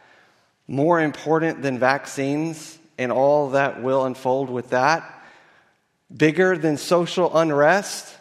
more 0.67 0.99
important 0.99 1.61
than 1.61 1.79
vaccines 1.79 2.77
and 2.97 3.11
all 3.11 3.51
that 3.51 3.81
will 3.81 4.05
unfold 4.05 4.49
with 4.49 4.71
that, 4.71 5.23
bigger 6.15 6.57
than 6.57 6.77
social 6.77 7.37
unrest, 7.37 8.15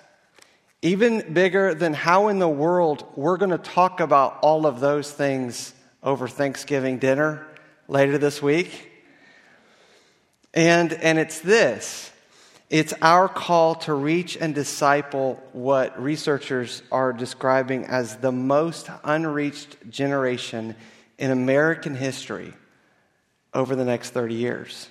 even 0.82 1.32
bigger 1.32 1.74
than 1.74 1.94
how 1.94 2.28
in 2.28 2.38
the 2.38 2.48
world 2.48 3.04
we're 3.16 3.38
going 3.38 3.50
to 3.50 3.58
talk 3.58 4.00
about 4.00 4.38
all 4.42 4.66
of 4.66 4.80
those 4.80 5.10
things 5.10 5.72
over 6.06 6.28
Thanksgiving 6.28 6.98
dinner 6.98 7.44
later 7.88 8.16
this 8.16 8.40
week. 8.40 8.92
And, 10.54 10.92
and 10.94 11.18
it's 11.18 11.40
this 11.40 12.12
it's 12.68 12.92
our 13.00 13.28
call 13.28 13.76
to 13.76 13.94
reach 13.94 14.36
and 14.36 14.54
disciple 14.54 15.40
what 15.52 16.02
researchers 16.02 16.82
are 16.90 17.12
describing 17.12 17.84
as 17.84 18.16
the 18.16 18.32
most 18.32 18.88
unreached 19.04 19.76
generation 19.88 20.74
in 21.18 21.30
American 21.30 21.94
history 21.94 22.52
over 23.54 23.76
the 23.76 23.84
next 23.84 24.10
30 24.10 24.34
years. 24.34 24.88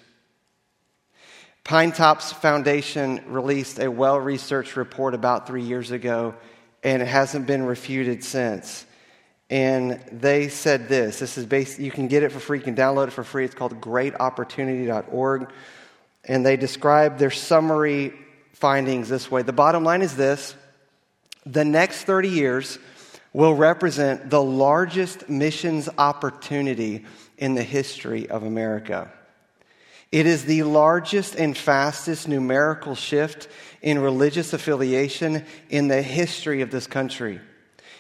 Pinetops 1.66 2.34
Foundation 2.34 3.22
released 3.28 3.80
a 3.80 3.90
well 3.90 4.20
researched 4.20 4.78
report 4.78 5.14
about 5.14 5.48
three 5.48 5.64
years 5.64 5.92
ago, 5.92 6.36
and 6.84 7.02
it 7.02 7.08
hasn't 7.08 7.46
been 7.46 7.64
refuted 7.64 8.24
since. 8.24 8.86
And 9.50 10.02
they 10.12 10.50
said 10.50 10.88
this. 10.88 11.20
This 11.20 11.38
is 11.38 11.46
based, 11.46 11.80
you 11.80 11.92
can 11.92 12.08
get 12.08 12.24
it 12.24 12.32
for 12.32 12.40
free, 12.40 12.58
you 12.58 12.64
can 12.64 12.76
download 12.76 13.08
it 13.08 13.14
for 13.14 13.24
free. 13.24 13.46
It's 13.46 13.54
called 13.54 13.80
greatopportunity.org. 13.80 15.52
And 16.24 16.46
they 16.46 16.58
describe 16.58 17.20
their 17.20 17.32
summary 17.32 18.14
findings 18.54 19.10
this 19.10 19.30
way. 19.30 19.44
The 19.44 19.54
bottom 19.54 19.84
line 19.84 20.02
is 20.02 20.16
this 20.16 20.56
the 21.46 21.66
next 21.66 22.04
30 22.04 22.30
years 22.30 22.80
will 23.34 23.54
represent 23.54 24.30
the 24.30 24.42
largest 24.42 25.30
missions 25.30 25.90
opportunity 25.98 27.06
in 27.38 27.54
the 27.54 27.64
history 27.64 28.30
of 28.30 28.44
America. 28.44 29.12
It 30.12 30.26
is 30.26 30.46
the 30.46 30.64
largest 30.64 31.36
and 31.36 31.56
fastest 31.56 32.28
numerical 32.28 32.96
shift 32.96 33.50
in 33.82 34.00
religious 34.00 34.54
affiliation 34.54 35.44
in 35.70 35.90
the 35.90 36.02
history 36.02 36.62
of 36.62 36.72
this 36.72 36.88
country. 36.88 37.42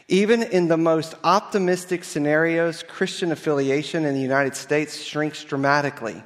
Even 0.07 0.43
in 0.43 0.67
the 0.67 0.77
most 0.77 1.15
optimistic 1.23 2.03
scenarios, 2.03 2.83
Christian 2.83 3.31
affiliation 3.31 4.05
in 4.05 4.13
the 4.13 4.21
United 4.21 4.55
States 4.55 5.01
shrinks 5.01 5.43
dramatically. 5.43 6.23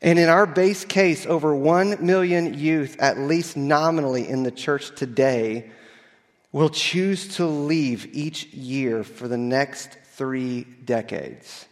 And 0.00 0.18
in 0.18 0.28
our 0.28 0.46
base 0.46 0.84
case, 0.84 1.26
over 1.26 1.54
1 1.54 2.04
million 2.04 2.54
youth, 2.54 2.96
at 3.00 3.18
least 3.18 3.56
nominally 3.56 4.28
in 4.28 4.42
the 4.42 4.50
church 4.50 4.94
today, 4.94 5.70
will 6.52 6.68
choose 6.68 7.36
to 7.36 7.46
leave 7.46 8.14
each 8.14 8.46
year 8.52 9.02
for 9.02 9.26
the 9.26 9.38
next 9.38 9.98
three 10.12 10.64
decades. 10.84 11.66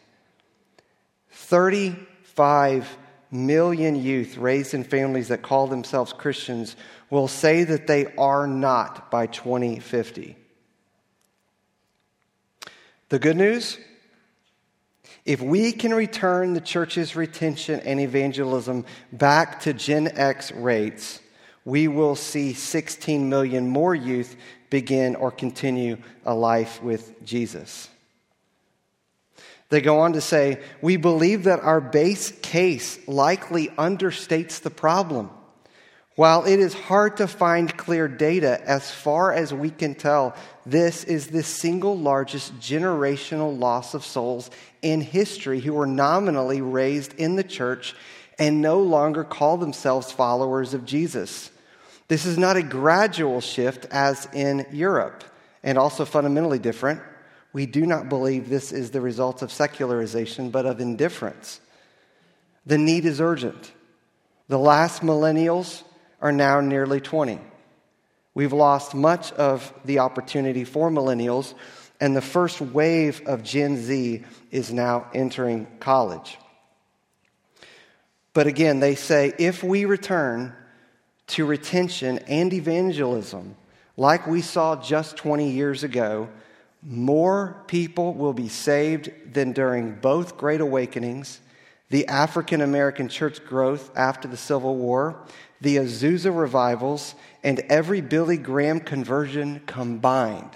35 1.30 2.96
million 3.30 3.94
youth 3.94 4.36
raised 4.36 4.74
in 4.74 4.82
families 4.82 5.28
that 5.28 5.42
call 5.42 5.68
themselves 5.68 6.12
Christians 6.12 6.74
will 7.10 7.28
say 7.28 7.62
that 7.62 7.86
they 7.86 8.06
are 8.16 8.46
not 8.48 9.10
by 9.10 9.26
2050. 9.26 10.36
The 13.12 13.18
good 13.18 13.36
news? 13.36 13.76
If 15.26 15.42
we 15.42 15.72
can 15.72 15.92
return 15.92 16.54
the 16.54 16.62
church's 16.62 17.14
retention 17.14 17.80
and 17.80 18.00
evangelism 18.00 18.86
back 19.12 19.60
to 19.60 19.74
Gen 19.74 20.08
X 20.14 20.50
rates, 20.50 21.20
we 21.66 21.88
will 21.88 22.16
see 22.16 22.54
16 22.54 23.28
million 23.28 23.68
more 23.68 23.94
youth 23.94 24.34
begin 24.70 25.14
or 25.14 25.30
continue 25.30 25.98
a 26.24 26.34
life 26.34 26.82
with 26.82 27.22
Jesus. 27.22 27.90
They 29.68 29.82
go 29.82 29.98
on 29.98 30.14
to 30.14 30.22
say, 30.22 30.62
We 30.80 30.96
believe 30.96 31.44
that 31.44 31.60
our 31.60 31.82
base 31.82 32.32
case 32.40 32.98
likely 33.06 33.68
understates 33.68 34.62
the 34.62 34.70
problem. 34.70 35.28
While 36.22 36.44
it 36.44 36.60
is 36.60 36.72
hard 36.72 37.16
to 37.16 37.26
find 37.26 37.76
clear 37.76 38.06
data, 38.06 38.62
as 38.64 38.88
far 38.88 39.32
as 39.32 39.52
we 39.52 39.70
can 39.70 39.96
tell, 39.96 40.36
this 40.64 41.02
is 41.02 41.26
the 41.26 41.42
single 41.42 41.98
largest 41.98 42.56
generational 42.60 43.58
loss 43.58 43.92
of 43.92 44.04
souls 44.04 44.48
in 44.82 45.00
history 45.00 45.58
who 45.58 45.72
were 45.72 45.84
nominally 45.84 46.60
raised 46.60 47.12
in 47.14 47.34
the 47.34 47.42
church 47.42 47.96
and 48.38 48.62
no 48.62 48.78
longer 48.78 49.24
call 49.24 49.56
themselves 49.56 50.12
followers 50.12 50.74
of 50.74 50.84
Jesus. 50.84 51.50
This 52.06 52.24
is 52.24 52.38
not 52.38 52.56
a 52.56 52.62
gradual 52.62 53.40
shift 53.40 53.86
as 53.86 54.28
in 54.32 54.64
Europe, 54.70 55.24
and 55.64 55.76
also 55.76 56.04
fundamentally 56.04 56.60
different. 56.60 57.00
We 57.52 57.66
do 57.66 57.84
not 57.84 58.08
believe 58.08 58.48
this 58.48 58.70
is 58.70 58.92
the 58.92 59.00
result 59.00 59.42
of 59.42 59.50
secularization, 59.50 60.50
but 60.50 60.66
of 60.66 60.80
indifference. 60.80 61.58
The 62.64 62.78
need 62.78 63.06
is 63.06 63.20
urgent. 63.20 63.72
The 64.46 64.60
last 64.60 65.02
millennials 65.02 65.82
are 66.22 66.32
now 66.32 66.60
nearly 66.60 67.00
20. 67.00 67.38
We've 68.32 68.52
lost 68.52 68.94
much 68.94 69.32
of 69.32 69.74
the 69.84 69.98
opportunity 69.98 70.64
for 70.64 70.88
millennials, 70.90 71.52
and 72.00 72.16
the 72.16 72.22
first 72.22 72.60
wave 72.60 73.20
of 73.26 73.42
Gen 73.42 73.76
Z 73.76 74.24
is 74.50 74.72
now 74.72 75.10
entering 75.12 75.66
college. 75.80 76.38
But 78.32 78.46
again, 78.46 78.80
they 78.80 78.94
say 78.94 79.34
if 79.38 79.62
we 79.62 79.84
return 79.84 80.54
to 81.28 81.44
retention 81.44 82.18
and 82.20 82.52
evangelism, 82.52 83.56
like 83.96 84.26
we 84.26 84.40
saw 84.40 84.76
just 84.76 85.16
20 85.18 85.50
years 85.50 85.84
ago, 85.84 86.28
more 86.82 87.62
people 87.66 88.14
will 88.14 88.32
be 88.32 88.48
saved 88.48 89.10
than 89.32 89.52
during 89.52 89.94
both 89.96 90.36
Great 90.36 90.60
Awakenings, 90.60 91.40
the 91.90 92.08
African 92.08 92.62
American 92.62 93.08
church 93.08 93.44
growth 93.44 93.90
after 93.94 94.26
the 94.26 94.36
Civil 94.36 94.76
War, 94.76 95.22
the 95.62 95.76
Azusa 95.76 96.36
revivals, 96.36 97.14
and 97.44 97.60
every 97.68 98.00
Billy 98.00 98.36
Graham 98.36 98.80
conversion 98.80 99.62
combined. 99.66 100.50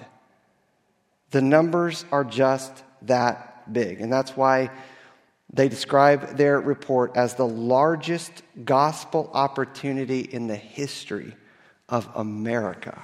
The 1.31 1.41
numbers 1.41 2.05
are 2.11 2.25
just 2.25 2.83
that 3.03 3.73
big. 3.73 4.01
And 4.01 4.13
that's 4.13 4.37
why 4.37 4.71
they 5.53 5.69
describe 5.69 6.37
their 6.37 6.61
report 6.61 7.17
as 7.17 7.35
the 7.35 7.47
largest 7.47 8.43
gospel 8.65 9.31
opportunity 9.33 10.21
in 10.21 10.49
the 10.49 10.57
history 10.57 11.35
of 11.89 12.09
America. 12.17 13.01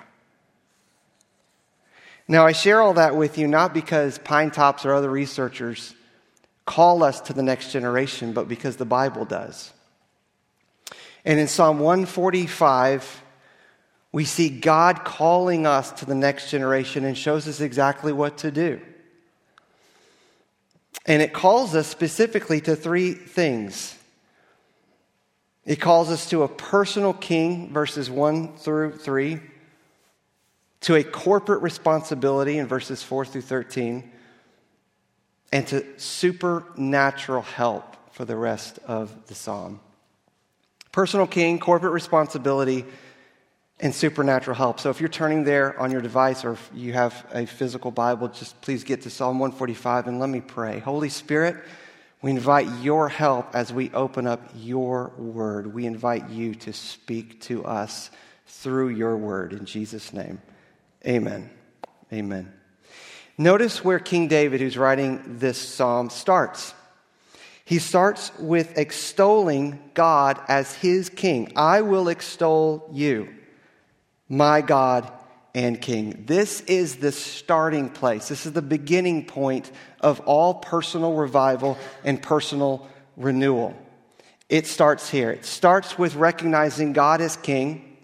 Now, 2.26 2.46
I 2.46 2.52
share 2.52 2.80
all 2.80 2.94
that 2.94 3.16
with 3.16 3.38
you 3.38 3.46
not 3.46 3.74
because 3.74 4.18
Pinetops 4.18 4.84
or 4.84 4.92
other 4.92 5.10
researchers 5.10 5.94
call 6.64 7.04
us 7.04 7.20
to 7.22 7.32
the 7.32 7.42
next 7.42 7.72
generation, 7.72 8.32
but 8.32 8.48
because 8.48 8.76
the 8.76 8.84
Bible 8.84 9.24
does. 9.24 9.72
And 11.24 11.38
in 11.38 11.48
Psalm 11.48 11.78
145, 11.78 13.22
we 14.10 14.24
see 14.24 14.50
God 14.50 15.04
calling 15.04 15.66
us 15.66 15.90
to 15.92 16.04
the 16.04 16.14
next 16.14 16.50
generation 16.50 17.04
and 17.04 17.16
shows 17.16 17.48
us 17.48 17.60
exactly 17.60 18.12
what 18.12 18.38
to 18.38 18.50
do. 18.50 18.80
And 21.06 21.22
it 21.22 21.32
calls 21.32 21.74
us 21.74 21.86
specifically 21.86 22.60
to 22.62 22.76
three 22.76 23.12
things. 23.14 23.96
It 25.64 25.80
calls 25.80 26.10
us 26.10 26.28
to 26.30 26.42
a 26.42 26.48
personal 26.48 27.12
king, 27.12 27.72
verses 27.72 28.10
1 28.10 28.56
through 28.56 28.98
3, 28.98 29.40
to 30.82 30.96
a 30.96 31.04
corporate 31.04 31.62
responsibility 31.62 32.58
in 32.58 32.66
verses 32.66 33.02
4 33.02 33.24
through 33.24 33.42
13, 33.42 34.10
and 35.52 35.66
to 35.68 35.84
supernatural 35.98 37.42
help 37.42 37.96
for 38.12 38.24
the 38.24 38.36
rest 38.36 38.80
of 38.86 39.26
the 39.28 39.34
psalm. 39.34 39.80
Personal 40.92 41.26
king, 41.26 41.58
corporate 41.58 41.92
responsibility, 41.92 42.84
and 43.80 43.94
supernatural 43.94 44.54
help. 44.54 44.78
So 44.78 44.90
if 44.90 45.00
you're 45.00 45.08
turning 45.08 45.42
there 45.42 45.78
on 45.80 45.90
your 45.90 46.00
device 46.00 46.44
or 46.44 46.52
if 46.52 46.70
you 46.74 46.92
have 46.92 47.26
a 47.32 47.46
physical 47.46 47.90
Bible, 47.90 48.28
just 48.28 48.60
please 48.60 48.84
get 48.84 49.02
to 49.02 49.10
Psalm 49.10 49.38
145 49.38 50.06
and 50.06 50.20
let 50.20 50.28
me 50.28 50.40
pray. 50.40 50.78
Holy 50.78 51.08
Spirit, 51.08 51.56
we 52.22 52.30
invite 52.30 52.68
your 52.80 53.08
help 53.08 53.54
as 53.54 53.72
we 53.72 53.90
open 53.90 54.28
up 54.28 54.50
your 54.54 55.08
word. 55.18 55.74
We 55.74 55.86
invite 55.86 56.30
you 56.30 56.54
to 56.56 56.72
speak 56.72 57.40
to 57.42 57.64
us 57.64 58.10
through 58.46 58.90
your 58.90 59.16
word. 59.16 59.52
In 59.52 59.64
Jesus' 59.64 60.12
name, 60.12 60.40
amen. 61.04 61.50
Amen. 62.12 62.52
Notice 63.38 63.82
where 63.82 63.98
King 63.98 64.28
David, 64.28 64.60
who's 64.60 64.78
writing 64.78 65.38
this 65.38 65.58
psalm, 65.58 66.10
starts. 66.10 66.74
He 67.64 67.78
starts 67.78 68.32
with 68.38 68.76
extolling 68.76 69.90
God 69.94 70.40
as 70.48 70.74
his 70.74 71.08
king. 71.08 71.52
I 71.56 71.82
will 71.82 72.08
extol 72.08 72.88
you 72.92 73.28
my 74.28 74.62
God 74.62 75.12
and 75.54 75.80
King. 75.80 76.24
This 76.26 76.62
is 76.62 76.96
the 76.96 77.12
starting 77.12 77.90
place. 77.90 78.28
This 78.28 78.46
is 78.46 78.52
the 78.52 78.62
beginning 78.62 79.26
point 79.26 79.70
of 80.00 80.20
all 80.20 80.54
personal 80.54 81.14
revival 81.14 81.76
and 82.04 82.22
personal 82.22 82.88
renewal. 83.16 83.76
It 84.48 84.66
starts 84.66 85.08
here. 85.08 85.30
It 85.30 85.44
starts 85.44 85.98
with 85.98 86.14
recognizing 86.14 86.92
God 86.92 87.20
as 87.20 87.36
King 87.36 87.96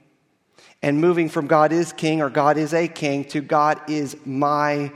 and 0.83 1.01
moving 1.01 1.29
from 1.29 1.47
God 1.47 1.73
is 1.73 1.93
King 1.93 2.23
or 2.23 2.31
God 2.31 2.57
is 2.57 2.73
a 2.73 2.89
King 2.89 3.25
to 3.27 3.41
God 3.41 3.81
is 3.89 4.17
my 4.25 4.93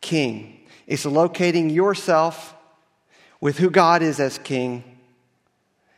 King. 0.00 0.60
It's 0.86 1.04
locating 1.04 1.70
yourself 1.70 2.54
with 3.42 3.58
who 3.58 3.68
God 3.68 4.02
is 4.02 4.20
as 4.20 4.38
King 4.38 4.84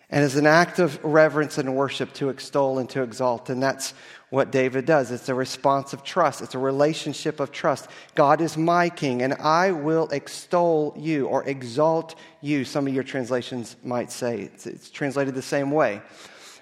and 0.09 0.25
as 0.25 0.37
an 0.37 0.47
act 0.47 0.79
of 0.79 1.03
reverence 1.05 1.59
and 1.59 1.77
worship 1.77 2.11
to 2.15 2.31
extol 2.31 2.79
and 2.79 2.89
to 2.89 3.03
exalt. 3.03 3.51
And 3.51 3.63
that's 3.63 3.93
what 4.31 4.51
David 4.51 4.87
does. 4.87 5.11
It's 5.11 5.29
a 5.29 5.35
response 5.35 5.93
of 5.93 6.03
trust, 6.03 6.41
it's 6.41 6.55
a 6.55 6.59
relationship 6.59 7.41
of 7.41 7.53
trust. 7.53 7.89
God 8.15 8.41
is 8.41 8.57
my 8.57 8.89
king, 8.89 9.21
and 9.21 9.35
I 9.35 9.73
will 9.73 10.09
extol 10.09 10.95
you 10.97 11.27
or 11.27 11.45
exalt 11.45 12.15
you. 12.41 12.65
Some 12.65 12.87
of 12.87 12.95
your 12.95 13.05
translations 13.05 13.77
might 13.85 14.11
say 14.11 14.41
it's, 14.41 14.67
it's 14.67 14.89
translated 14.89 15.35
the 15.35 15.43
same 15.43 15.71
way. 15.71 16.01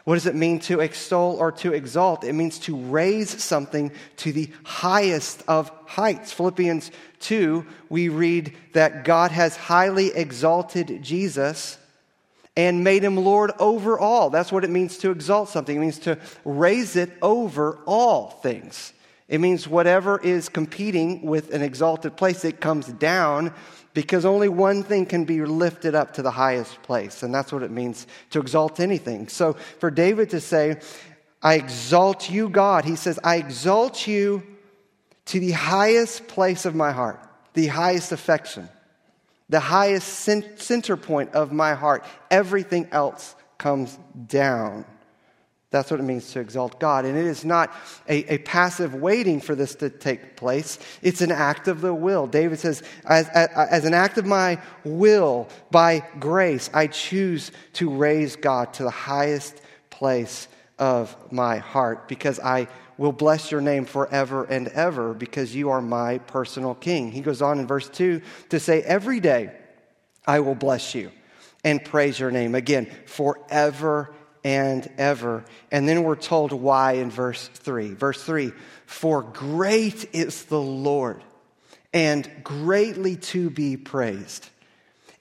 What 0.04 0.14
does 0.14 0.26
it 0.26 0.34
mean 0.34 0.58
to 0.60 0.80
extol 0.80 1.36
or 1.36 1.52
to 1.52 1.72
exalt? 1.72 2.24
It 2.24 2.32
means 2.32 2.58
to 2.60 2.76
raise 2.76 3.42
something 3.42 3.92
to 4.18 4.32
the 4.32 4.50
highest 4.64 5.42
of 5.46 5.70
heights. 5.86 6.32
Philippians 6.32 6.90
2, 7.20 7.64
we 7.88 8.08
read 8.08 8.52
that 8.72 9.04
God 9.04 9.30
has 9.30 9.56
highly 9.56 10.08
exalted 10.08 11.02
Jesus 11.02 11.78
and 12.56 12.84
made 12.84 13.04
him 13.04 13.16
Lord 13.16 13.52
over 13.58 13.98
all. 13.98 14.28
That's 14.28 14.52
what 14.52 14.64
it 14.64 14.70
means 14.70 14.98
to 14.98 15.10
exalt 15.10 15.48
something. 15.48 15.76
It 15.76 15.80
means 15.80 16.00
to 16.00 16.18
raise 16.44 16.96
it 16.96 17.12
over 17.22 17.78
all 17.86 18.30
things. 18.30 18.92
It 19.28 19.40
means 19.40 19.66
whatever 19.66 20.20
is 20.20 20.48
competing 20.48 21.22
with 21.22 21.54
an 21.54 21.62
exalted 21.62 22.16
place, 22.16 22.44
it 22.44 22.60
comes 22.60 22.88
down 22.88 23.54
because 23.94 24.24
only 24.24 24.48
one 24.48 24.82
thing 24.82 25.06
can 25.06 25.24
be 25.24 25.42
lifted 25.42 25.94
up 25.94 26.14
to 26.14 26.22
the 26.22 26.30
highest 26.30 26.82
place. 26.82 27.22
And 27.22 27.34
that's 27.34 27.52
what 27.52 27.62
it 27.62 27.70
means 27.70 28.06
to 28.30 28.40
exalt 28.40 28.80
anything. 28.80 29.28
So 29.28 29.54
for 29.80 29.90
David 29.90 30.30
to 30.30 30.40
say, 30.40 30.80
I 31.42 31.54
exalt 31.54 32.30
you, 32.30 32.48
God, 32.48 32.84
he 32.84 32.96
says, 32.96 33.18
I 33.22 33.36
exalt 33.36 34.06
you 34.06 34.42
to 35.26 35.40
the 35.40 35.52
highest 35.52 36.28
place 36.28 36.64
of 36.64 36.74
my 36.74 36.92
heart, 36.92 37.20
the 37.54 37.66
highest 37.66 38.12
affection 38.12 38.68
the 39.52 39.60
highest 39.60 40.08
center 40.56 40.96
point 40.96 41.34
of 41.34 41.52
my 41.52 41.74
heart. 41.74 42.04
Everything 42.30 42.88
else 42.90 43.36
comes 43.58 43.98
down. 44.26 44.86
That's 45.72 45.90
what 45.90 45.98
it 45.98 46.04
means 46.04 46.30
to 46.32 46.40
exalt 46.40 46.78
God. 46.78 47.06
And 47.06 47.16
it 47.16 47.24
is 47.24 47.44
not 47.44 47.74
a, 48.06 48.34
a, 48.34 48.38
passive 48.38 48.94
waiting 48.94 49.40
for 49.40 49.54
this 49.54 49.74
to 49.76 49.88
take 49.88 50.36
place, 50.36 50.78
it's 51.00 51.22
an 51.22 51.32
act 51.32 51.66
of 51.66 51.80
the 51.80 51.94
will. 51.94 52.26
David 52.26 52.60
says, 52.60 52.82
as, 53.06 53.26
as, 53.30 53.48
as, 53.48 53.84
an 53.86 53.94
act 53.94 54.18
of 54.18 54.26
my 54.26 54.60
will, 54.84 55.48
by 55.70 56.04
grace, 56.20 56.68
I 56.74 56.86
choose 56.88 57.50
to 57.74 57.90
raise 57.90 58.36
God 58.36 58.74
to 58.74 58.82
the 58.84 58.90
highest 58.90 59.62
place 59.88 60.46
of 60.78 61.16
my 61.32 61.56
heart 61.56 62.06
because 62.06 62.38
I 62.38 62.68
will 62.98 63.12
bless 63.12 63.50
your 63.50 63.62
name 63.62 63.86
forever 63.86 64.44
and 64.44 64.68
ever 64.68 65.14
because 65.14 65.54
you 65.54 65.70
are 65.70 65.80
my 65.80 66.18
personal 66.18 66.74
king. 66.74 67.10
He 67.10 67.22
goes 67.22 67.40
on 67.40 67.58
in 67.58 67.66
verse 67.66 67.88
2 67.88 68.20
to 68.50 68.60
say, 68.60 68.82
Every 68.82 69.20
day 69.20 69.52
I 70.26 70.40
will 70.40 70.54
bless 70.54 70.94
you 70.94 71.10
and 71.64 71.82
praise 71.82 72.18
your 72.18 72.30
name. 72.30 72.54
Again, 72.54 72.90
forever 73.06 74.14
and 74.44 74.90
ever. 74.98 75.44
And 75.70 75.88
then 75.88 76.02
we're 76.02 76.16
told 76.16 76.52
why 76.52 76.92
in 76.92 77.10
verse 77.10 77.48
3. 77.48 77.94
Verse 77.94 78.22
3 78.22 78.52
For 78.86 79.22
great 79.22 80.14
is 80.14 80.44
the 80.44 80.60
Lord 80.60 81.22
and 81.92 82.28
greatly 82.42 83.16
to 83.16 83.50
be 83.50 83.76
praised. 83.76 84.48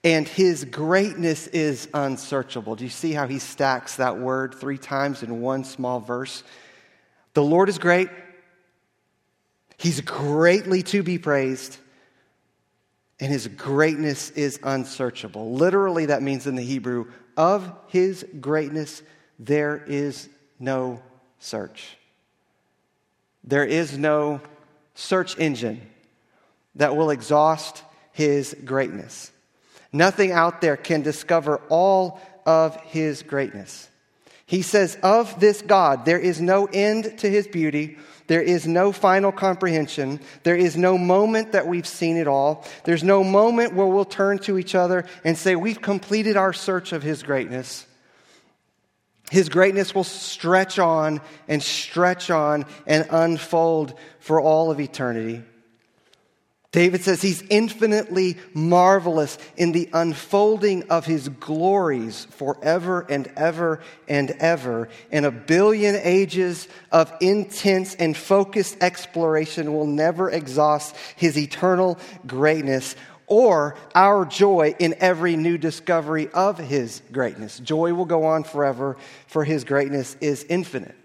And 0.03 0.27
his 0.27 0.65
greatness 0.65 1.47
is 1.47 1.87
unsearchable. 1.93 2.75
Do 2.75 2.83
you 2.83 2.89
see 2.89 3.11
how 3.11 3.27
he 3.27 3.37
stacks 3.37 3.97
that 3.97 4.17
word 4.17 4.55
three 4.55 4.79
times 4.79 5.21
in 5.21 5.41
one 5.41 5.63
small 5.63 5.99
verse? 5.99 6.43
The 7.33 7.43
Lord 7.43 7.69
is 7.69 7.77
great. 7.77 8.09
He's 9.77 10.01
greatly 10.01 10.81
to 10.83 11.03
be 11.03 11.19
praised. 11.19 11.77
And 13.19 13.31
his 13.31 13.47
greatness 13.47 14.31
is 14.31 14.59
unsearchable. 14.63 15.53
Literally, 15.53 16.07
that 16.07 16.23
means 16.23 16.47
in 16.47 16.55
the 16.55 16.63
Hebrew, 16.63 17.11
of 17.37 17.71
his 17.87 18.25
greatness, 18.39 19.01
there 19.39 19.83
is 19.87 20.29
no 20.59 21.01
search. 21.39 21.97
There 23.43 23.65
is 23.65 23.97
no 23.97 24.41
search 24.93 25.37
engine 25.39 25.81
that 26.75 26.95
will 26.95 27.09
exhaust 27.09 27.83
his 28.13 28.55
greatness. 28.65 29.31
Nothing 29.91 30.31
out 30.31 30.61
there 30.61 30.77
can 30.77 31.01
discover 31.01 31.61
all 31.69 32.21
of 32.45 32.75
his 32.81 33.23
greatness. 33.23 33.89
He 34.51 34.63
says, 34.63 34.97
Of 35.01 35.39
this 35.39 35.61
God, 35.61 36.03
there 36.03 36.19
is 36.19 36.41
no 36.41 36.65
end 36.65 37.19
to 37.19 37.29
his 37.29 37.47
beauty. 37.47 37.97
There 38.27 38.41
is 38.41 38.67
no 38.67 38.91
final 38.91 39.31
comprehension. 39.31 40.19
There 40.43 40.57
is 40.57 40.75
no 40.75 40.97
moment 40.97 41.53
that 41.53 41.67
we've 41.67 41.87
seen 41.87 42.17
it 42.17 42.27
all. 42.27 42.65
There's 42.83 43.01
no 43.01 43.23
moment 43.23 43.75
where 43.75 43.87
we'll 43.87 44.03
turn 44.03 44.39
to 44.39 44.57
each 44.57 44.75
other 44.75 45.05
and 45.23 45.37
say, 45.37 45.55
We've 45.55 45.81
completed 45.81 46.35
our 46.35 46.51
search 46.51 46.91
of 46.91 47.01
his 47.01 47.23
greatness. 47.23 47.87
His 49.29 49.47
greatness 49.47 49.95
will 49.95 50.03
stretch 50.03 50.79
on 50.79 51.21
and 51.47 51.63
stretch 51.63 52.29
on 52.29 52.65
and 52.85 53.07
unfold 53.09 53.97
for 54.19 54.41
all 54.41 54.69
of 54.69 54.81
eternity. 54.81 55.43
David 56.71 57.03
says 57.03 57.21
he's 57.21 57.43
infinitely 57.49 58.37
marvelous 58.53 59.37
in 59.57 59.73
the 59.73 59.89
unfolding 59.91 60.83
of 60.89 61.05
his 61.05 61.27
glories 61.27 62.25
forever 62.31 63.05
and 63.09 63.29
ever 63.35 63.81
and 64.07 64.31
ever. 64.39 64.87
And 65.11 65.25
a 65.25 65.31
billion 65.31 65.97
ages 66.01 66.69
of 66.89 67.11
intense 67.19 67.95
and 67.95 68.15
focused 68.15 68.77
exploration 68.81 69.73
will 69.73 69.85
never 69.85 70.29
exhaust 70.29 70.95
his 71.17 71.37
eternal 71.37 71.99
greatness 72.25 72.95
or 73.27 73.75
our 73.93 74.25
joy 74.25 74.73
in 74.79 74.95
every 74.99 75.35
new 75.35 75.57
discovery 75.57 76.29
of 76.29 76.57
his 76.57 77.01
greatness. 77.11 77.59
Joy 77.59 77.93
will 77.93 78.05
go 78.05 78.25
on 78.25 78.43
forever, 78.45 78.95
for 79.27 79.43
his 79.43 79.65
greatness 79.65 80.15
is 80.21 80.45
infinite. 80.47 80.95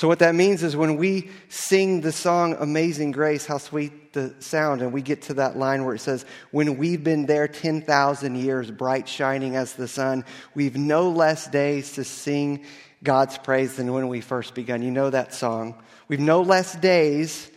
So, 0.00 0.08
what 0.08 0.20
that 0.20 0.34
means 0.34 0.62
is 0.62 0.74
when 0.74 0.96
we 0.96 1.28
sing 1.50 2.00
the 2.00 2.10
song 2.10 2.56
Amazing 2.58 3.10
Grace, 3.10 3.44
how 3.44 3.58
sweet 3.58 4.14
the 4.14 4.34
sound, 4.38 4.80
and 4.80 4.94
we 4.94 5.02
get 5.02 5.20
to 5.24 5.34
that 5.34 5.58
line 5.58 5.84
where 5.84 5.94
it 5.94 5.98
says, 5.98 6.24
When 6.52 6.78
we've 6.78 7.04
been 7.04 7.26
there 7.26 7.46
10,000 7.46 8.34
years, 8.34 8.70
bright 8.70 9.06
shining 9.06 9.56
as 9.56 9.74
the 9.74 9.86
sun, 9.86 10.24
we've 10.54 10.74
no 10.74 11.10
less 11.10 11.48
days 11.48 11.92
to 11.92 12.04
sing 12.04 12.64
God's 13.02 13.36
praise 13.36 13.76
than 13.76 13.92
when 13.92 14.08
we 14.08 14.22
first 14.22 14.54
begun. 14.54 14.80
You 14.80 14.90
know 14.90 15.10
that 15.10 15.34
song. 15.34 15.74
We've 16.08 16.18
no 16.18 16.40
less 16.40 16.74
days 16.76 17.50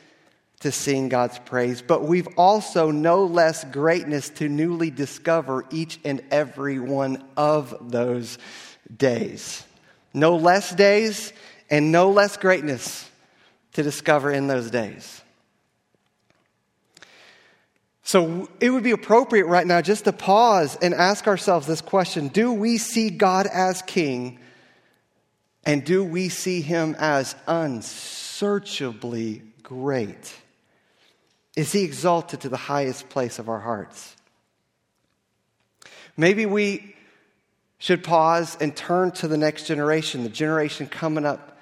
to 0.60 0.72
sing 0.74 1.08
God's 1.08 1.40
praise, 1.40 1.82
but 1.82 2.04
we've 2.04 2.28
also 2.36 2.92
no 2.92 3.24
less 3.24 3.64
greatness 3.64 4.28
to 4.32 4.50
newly 4.50 4.92
discover 4.92 5.64
each 5.72 5.98
and 6.04 6.22
every 6.30 6.78
one 6.78 7.24
of 7.38 7.74
those 7.90 8.38
days. 8.94 9.66
No 10.14 10.36
less 10.36 10.76
days 10.76 11.32
and 11.70 11.92
no 11.92 12.10
less 12.10 12.38
greatness 12.38 13.10
to 13.74 13.84
discover 13.84 14.32
in 14.32 14.48
those 14.48 14.72
days. 14.72 15.22
So 18.04 18.50
it 18.60 18.70
would 18.70 18.84
be 18.84 18.92
appropriate 18.92 19.46
right 19.46 19.66
now 19.66 19.82
just 19.82 20.04
to 20.06 20.14
pause 20.14 20.78
and 20.82 20.94
ask 20.94 21.28
ourselves 21.28 21.66
this 21.66 21.82
question 21.82 22.28
Do 22.28 22.52
we 22.54 22.78
see 22.78 23.10
God 23.10 23.48
as 23.48 23.82
King? 23.82 24.40
And 25.66 25.86
do 25.86 26.04
we 26.04 26.28
see 26.28 26.60
Him 26.60 26.96
as 27.00 27.36
unsearchably 27.48 29.42
great? 29.64 30.36
Is 31.56 31.72
He 31.72 31.84
exalted 31.84 32.42
to 32.42 32.50
the 32.50 32.58
highest 32.58 33.08
place 33.08 33.40
of 33.40 33.48
our 33.48 33.62
hearts? 33.62 34.18
Maybe 36.18 36.46
we 36.46 36.96
should 37.78 38.04
pause 38.04 38.58
and 38.60 38.76
turn 38.76 39.12
to 39.12 39.28
the 39.28 39.38
next 39.38 39.66
generation, 39.66 40.24
the 40.24 40.30
generation 40.30 40.88
coming 40.88 41.26
up 41.26 41.53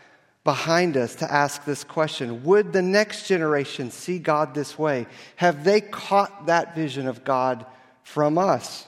behind 0.44 0.98
us, 0.98 1.16
to 1.16 1.32
ask 1.32 1.66
this 1.66 1.84
question 1.84 2.44
Would 2.44 2.74
the 2.74 2.82
next 2.82 3.28
generation 3.28 3.92
see 3.92 4.20
God 4.20 4.54
this 4.54 4.78
way? 4.78 5.08
Have 5.36 5.64
they 5.64 5.82
caught 5.82 6.48
that 6.48 6.76
vision 6.76 7.08
of 7.08 7.24
God 7.24 7.66
from 8.04 8.38
us? 8.38 8.88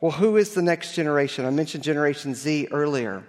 Well, 0.00 0.12
who 0.12 0.36
is 0.36 0.54
the 0.54 0.62
next 0.62 0.94
generation? 0.94 1.44
I 1.44 1.50
mentioned 1.50 1.84
Generation 1.84 2.34
Z 2.34 2.68
earlier. 2.72 3.22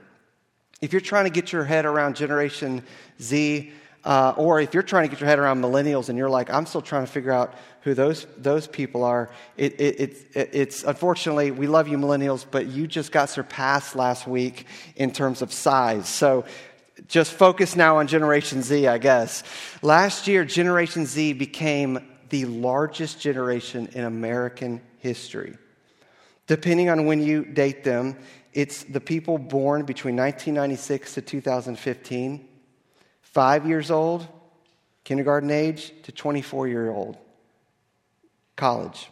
If 0.82 0.92
you're 0.92 1.02
trying 1.02 1.26
to 1.26 1.30
get 1.30 1.52
your 1.52 1.64
head 1.64 1.86
around 1.86 2.16
Generation 2.16 2.84
Z, 3.22 3.72
uh, 4.04 4.34
or 4.36 4.60
if 4.60 4.74
you're 4.74 4.84
trying 4.84 5.04
to 5.04 5.10
get 5.10 5.22
your 5.22 5.30
head 5.30 5.40
around 5.40 5.62
millennials 5.62 6.10
and 6.10 6.18
you're 6.18 6.30
like, 6.30 6.50
I'm 6.50 6.66
still 6.66 6.82
trying 6.82 7.06
to 7.06 7.12
figure 7.12 7.32
out 7.32 7.54
who 7.82 7.94
those, 7.94 8.28
those 8.38 8.68
people 8.68 9.04
are, 9.04 9.30
it, 9.56 9.80
it, 9.80 10.00
it, 10.34 10.50
it's 10.52 10.84
unfortunately, 10.84 11.52
we 11.52 11.68
love 11.68 11.88
you 11.88 11.98
millennials, 11.98 12.46
but 12.50 12.66
you 12.66 12.88
just 12.88 13.12
got 13.12 13.30
surpassed 13.30 13.96
last 13.96 14.28
week 14.28 14.66
in 14.96 15.12
terms 15.12 15.42
of 15.42 15.54
size. 15.54 16.10
So 16.10 16.44
just 17.08 17.34
focus 17.34 17.76
now 17.76 17.98
on 17.98 18.08
Generation 18.08 18.62
Z, 18.62 18.88
I 18.88 18.98
guess. 18.98 19.44
Last 19.82 20.28
year, 20.28 20.46
Generation 20.46 21.06
Z 21.06 21.34
became 21.34 22.00
the 22.30 22.46
largest 22.46 23.20
generation 23.20 23.90
in 23.94 24.06
American 24.06 24.82
history. 25.00 25.58
Depending 26.48 26.90
on 26.90 27.06
when 27.06 27.22
you 27.22 27.46
date 27.46 27.84
them, 27.84 28.18
it's 28.54 28.84
the 28.84 29.02
people 29.02 29.38
born 29.38 29.84
between 29.84 30.16
1996 30.16 31.16
to 31.16 31.22
2015, 31.22 32.48
five 33.22 33.68
years 33.68 33.92
old, 33.92 34.28
kindergarten 35.04 35.52
age, 35.52 35.94
to 36.04 36.12
24 36.12 36.68
year 36.68 36.92
old, 36.92 37.18
college. 38.56 39.10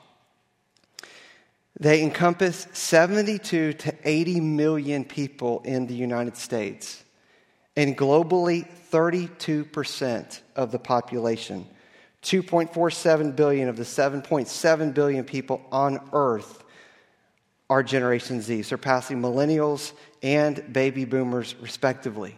They 1.80 2.04
encompass 2.04 2.68
72 2.74 3.74
to 3.74 3.94
80 4.04 4.40
million 4.40 5.04
people 5.04 5.62
in 5.66 5.88
the 5.88 5.96
United 5.96 6.38
States 6.38 7.04
and 7.76 7.98
globally 7.98 8.68
32% 8.92 10.42
of 10.56 10.72
the 10.72 10.80
population. 10.80 11.68
2.47 12.24 13.36
billion 13.36 13.70
of 13.70 13.78
the 13.78 13.84
7.7 13.84 14.94
billion 14.94 15.24
people 15.24 15.62
on 15.72 16.00
earth 16.14 16.64
are 17.70 17.82
Generation 17.82 18.42
Z, 18.42 18.64
surpassing 18.64 19.22
millennials 19.22 19.94
and 20.22 20.74
baby 20.74 21.06
boomers, 21.06 21.56
respectively. 21.62 22.38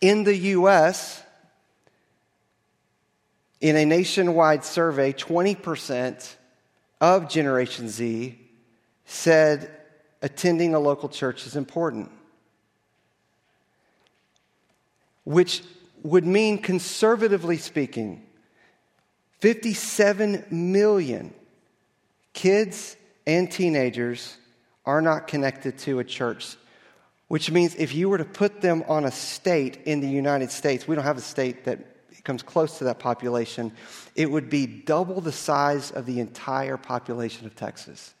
In 0.00 0.24
the 0.24 0.36
US, 0.36 1.22
in 3.60 3.76
a 3.76 3.84
nationwide 3.84 4.64
survey, 4.64 5.12
20% 5.12 6.36
of 7.00 7.28
Generation 7.28 7.88
Z 7.88 8.38
said 9.06 9.70
attending 10.22 10.74
a 10.74 10.78
local 10.78 11.08
church 11.08 11.46
is 11.46 11.56
important, 11.56 12.10
which 15.28 15.62
would 16.02 16.24
mean, 16.24 16.56
conservatively 16.56 17.58
speaking, 17.58 18.24
57 19.40 20.46
million 20.50 21.34
kids 22.32 22.96
and 23.26 23.52
teenagers 23.52 24.38
are 24.86 25.02
not 25.02 25.28
connected 25.28 25.76
to 25.76 25.98
a 25.98 26.04
church, 26.04 26.56
which 27.26 27.50
means 27.50 27.74
if 27.74 27.94
you 27.94 28.08
were 28.08 28.16
to 28.16 28.24
put 28.24 28.62
them 28.62 28.82
on 28.88 29.04
a 29.04 29.10
state 29.10 29.82
in 29.84 30.00
the 30.00 30.08
United 30.08 30.50
States, 30.50 30.88
we 30.88 30.94
don't 30.94 31.04
have 31.04 31.18
a 31.18 31.20
state 31.20 31.66
that 31.66 32.24
comes 32.24 32.42
close 32.42 32.78
to 32.78 32.84
that 32.84 32.98
population, 32.98 33.70
it 34.14 34.30
would 34.30 34.48
be 34.48 34.66
double 34.66 35.20
the 35.20 35.30
size 35.30 35.90
of 35.90 36.06
the 36.06 36.20
entire 36.20 36.78
population 36.78 37.44
of 37.44 37.54
Texas. 37.54 38.14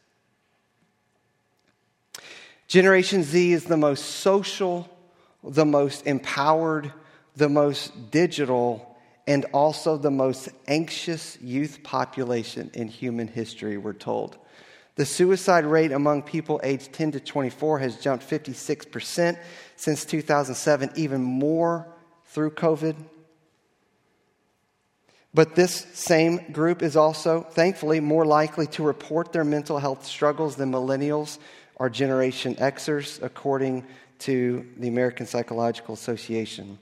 Generation 2.66 3.22
Z 3.22 3.54
is 3.54 3.64
the 3.64 3.78
most 3.78 4.04
social, 4.04 4.90
the 5.42 5.64
most 5.64 6.06
empowered, 6.06 6.92
the 7.36 7.48
most 7.48 8.10
digital, 8.10 8.96
and 9.26 9.44
also 9.52 9.96
the 9.96 10.10
most 10.10 10.48
anxious 10.66 11.38
youth 11.40 11.82
population 11.82 12.70
in 12.74 12.88
human 12.88 13.28
history, 13.28 13.76
we're 13.76 13.92
told. 13.92 14.38
The 14.96 15.06
suicide 15.06 15.64
rate 15.64 15.92
among 15.92 16.22
people 16.22 16.60
aged 16.64 16.92
10 16.92 17.12
to 17.12 17.20
24 17.20 17.78
has 17.78 18.00
jumped 18.00 18.28
56% 18.28 19.38
since 19.76 20.04
2007, 20.04 20.90
even 20.96 21.22
more 21.22 21.86
through 22.24 22.50
COVID. 22.50 22.96
But 25.32 25.54
this 25.54 25.86
same 25.92 26.50
group 26.52 26.82
is 26.82 26.96
also, 26.96 27.42
thankfully, 27.42 28.00
more 28.00 28.24
likely 28.26 28.66
to 28.68 28.82
report 28.82 29.32
their 29.32 29.44
mental 29.44 29.78
health 29.78 30.04
struggles 30.04 30.56
than 30.56 30.72
millennials 30.72 31.38
or 31.76 31.88
Generation 31.88 32.56
Xers, 32.56 33.22
according 33.22 33.86
to 34.20 34.66
the 34.76 34.88
American 34.88 35.26
Psychological 35.26 35.94
Association. 35.94 36.78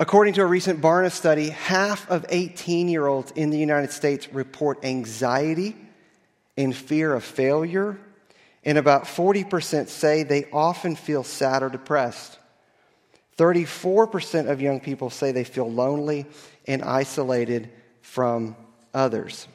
According 0.00 0.34
to 0.34 0.42
a 0.42 0.46
recent 0.46 0.80
Barna 0.80 1.10
study, 1.10 1.48
half 1.50 2.08
of 2.08 2.24
18 2.28 2.88
year 2.88 3.06
olds 3.06 3.32
in 3.32 3.50
the 3.50 3.58
United 3.58 3.90
States 3.90 4.32
report 4.32 4.84
anxiety 4.84 5.76
and 6.56 6.74
fear 6.74 7.14
of 7.14 7.24
failure, 7.24 7.98
and 8.64 8.78
about 8.78 9.04
40% 9.04 9.88
say 9.88 10.22
they 10.22 10.44
often 10.52 10.94
feel 10.94 11.24
sad 11.24 11.62
or 11.62 11.68
depressed. 11.68 12.38
34% 13.38 14.48
of 14.48 14.60
young 14.60 14.80
people 14.80 15.10
say 15.10 15.32
they 15.32 15.44
feel 15.44 15.70
lonely 15.70 16.26
and 16.66 16.82
isolated 16.82 17.70
from 18.02 18.56
others. 18.92 19.48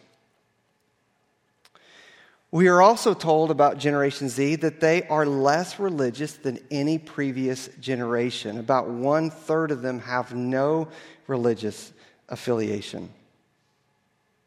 We 2.53 2.67
are 2.67 2.83
also 2.83 3.15
told 3.15 3.49
about 3.49 3.79
Generation 3.79 4.29
Z 4.29 4.57
that 4.57 4.79
they 4.79 5.07
are 5.07 5.25
less 5.25 5.79
religious 5.79 6.33
than 6.33 6.59
any 6.69 6.99
previous 6.99 7.67
generation. 7.79 8.59
About 8.59 8.87
one 8.87 9.31
third 9.31 9.71
of 9.71 9.81
them 9.81 9.97
have 10.01 10.35
no 10.35 10.89
religious 11.25 11.91
affiliation. 12.29 13.09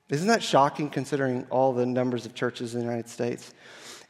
Isn't 0.09 0.29
that 0.29 0.45
shocking 0.45 0.89
considering 0.89 1.49
all 1.51 1.73
the 1.73 1.85
numbers 1.85 2.27
of 2.27 2.35
churches 2.37 2.77
in 2.77 2.81
the 2.83 2.87
United 2.87 3.09
States? 3.09 3.53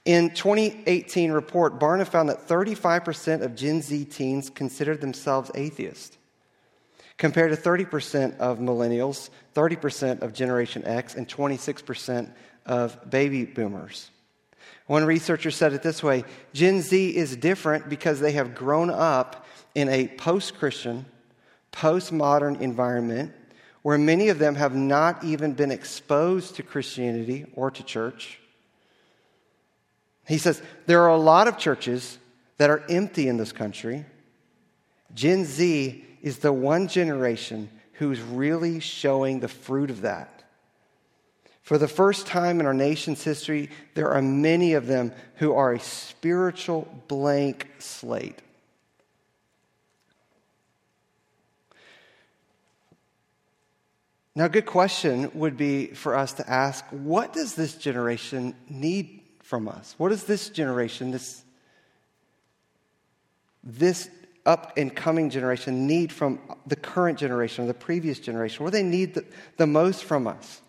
In 0.05 0.29
2018 0.29 1.33
report, 1.33 1.81
Barna 1.81 2.07
found 2.07 2.29
that 2.29 2.47
35% 2.47 3.41
of 3.41 3.55
Gen 3.55 3.81
Z 3.81 4.05
teens 4.05 4.51
considered 4.51 5.01
themselves 5.01 5.51
atheist, 5.55 6.19
compared 7.17 7.51
to 7.51 7.57
30% 7.57 8.37
of 8.37 8.59
millennials, 8.59 9.31
30% 9.55 10.21
of 10.21 10.35
Generation 10.35 10.85
X, 10.85 11.15
and 11.15 11.27
26% 11.27 12.31
of 12.67 13.11
baby 13.11 13.45
boomers. 13.45 14.11
One 14.87 15.05
researcher 15.05 15.51
said 15.51 15.73
it 15.73 15.83
this 15.83 16.03
way 16.03 16.25
Gen 16.53 16.83
Z 16.83 17.17
is 17.17 17.37
different 17.37 17.89
because 17.89 18.21
they 18.21 18.33
have 18.33 18.55
grown 18.55 18.91
up 18.91 19.47
in 19.75 19.89
a 19.89 20.09
post 20.09 20.59
Christian, 20.59 21.07
post 21.73 22.13
modern 22.13 22.57
environment 22.57 23.33
where 23.83 23.99
many 23.99 24.29
of 24.29 24.39
them 24.39 24.57
have 24.57 24.75
not 24.75 25.23
even 25.23 25.53
been 25.53 25.71
exposed 25.71 26.57
to 26.57 26.63
Christianity 26.63 27.47
or 27.55 27.71
to 27.71 27.83
church. 27.85 28.41
He 30.27 30.39
says 30.39 30.61
there 30.87 31.03
are 31.03 31.11
a 31.11 31.19
lot 31.19 31.47
of 31.47 31.59
churches 31.59 32.19
that 32.59 32.71
are 32.71 32.83
empty 32.89 33.29
in 33.29 33.37
this 33.37 33.53
country. 33.53 34.05
Gen 35.15 35.45
Z 35.45 36.05
is 36.23 36.39
the 36.39 36.53
one 36.53 36.89
generation 36.89 37.71
who's 37.93 38.21
really 38.21 38.81
showing 38.81 39.41
the 39.41 39.49
fruit 39.49 39.91
of 39.91 40.03
that. 40.03 40.36
For 41.67 41.79
the 41.79 41.89
first 41.89 42.29
time 42.29 42.61
in 42.61 42.67
our 42.67 42.73
nation's 42.73 43.25
history, 43.25 43.71
there 43.95 44.11
are 44.11 44.23
many 44.23 44.75
of 44.75 44.87
them 44.87 45.13
who 45.39 45.53
are 45.53 45.73
a 45.73 45.81
spiritual 45.81 46.87
blank 47.09 47.67
slate. 47.81 48.41
Now, 54.37 54.45
a 54.45 54.49
good 54.49 54.67
question 54.67 55.29
would 55.35 55.57
be 55.57 55.89
for 55.89 56.15
us 56.15 56.35
to 56.35 56.49
ask 56.49 56.85
what 56.91 57.33
does 57.33 57.57
this 57.57 57.75
generation 57.75 58.55
need 58.69 59.23
from 59.43 59.67
us? 59.67 59.97
What 59.99 60.11
does 60.11 60.23
this 60.23 60.51
generation, 60.51 61.11
this, 61.11 61.43
this 63.65 64.09
up 64.45 64.75
and 64.77 64.95
coming 64.95 65.31
generation, 65.31 65.89
need 65.89 66.13
from 66.13 66.39
the 66.65 66.77
current 66.77 67.19
generation 67.19 67.65
or 67.65 67.67
the 67.67 67.75
previous 67.75 68.21
generation? 68.21 68.63
What 68.63 68.73
do 68.73 68.79
they 68.79 68.89
need 68.89 69.15
the, 69.15 69.25
the 69.57 69.67
most 69.67 70.05
from 70.05 70.29
us? 70.29 70.61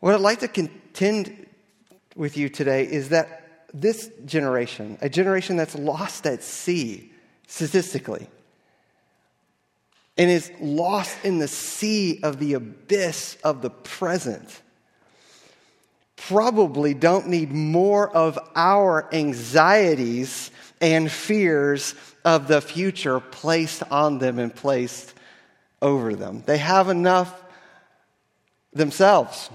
What 0.00 0.14
I'd 0.14 0.20
like 0.20 0.40
to 0.40 0.48
contend 0.48 1.46
with 2.14 2.36
you 2.36 2.48
today 2.48 2.84
is 2.84 3.10
that 3.10 3.66
this 3.74 4.10
generation, 4.24 4.98
a 5.00 5.08
generation 5.08 5.56
that's 5.56 5.74
lost 5.74 6.26
at 6.26 6.42
sea 6.42 7.12
statistically, 7.46 8.28
and 10.16 10.30
is 10.30 10.50
lost 10.60 11.16
in 11.24 11.38
the 11.38 11.48
sea 11.48 12.20
of 12.22 12.38
the 12.38 12.54
abyss 12.54 13.36
of 13.44 13.62
the 13.62 13.70
present 13.70 14.62
probably 16.18 16.94
don't 16.94 17.28
need 17.28 17.52
more 17.52 18.10
of 18.10 18.38
our 18.54 19.08
anxieties 19.14 20.50
and 20.80 21.10
fears 21.10 21.94
of 22.24 22.48
the 22.48 22.60
future 22.60 23.20
placed 23.20 23.82
on 23.90 24.18
them 24.18 24.38
and 24.38 24.54
placed 24.54 25.14
over 25.80 26.14
them. 26.14 26.42
They 26.44 26.58
have 26.58 26.88
enough 26.88 27.42
themselves. 28.72 29.48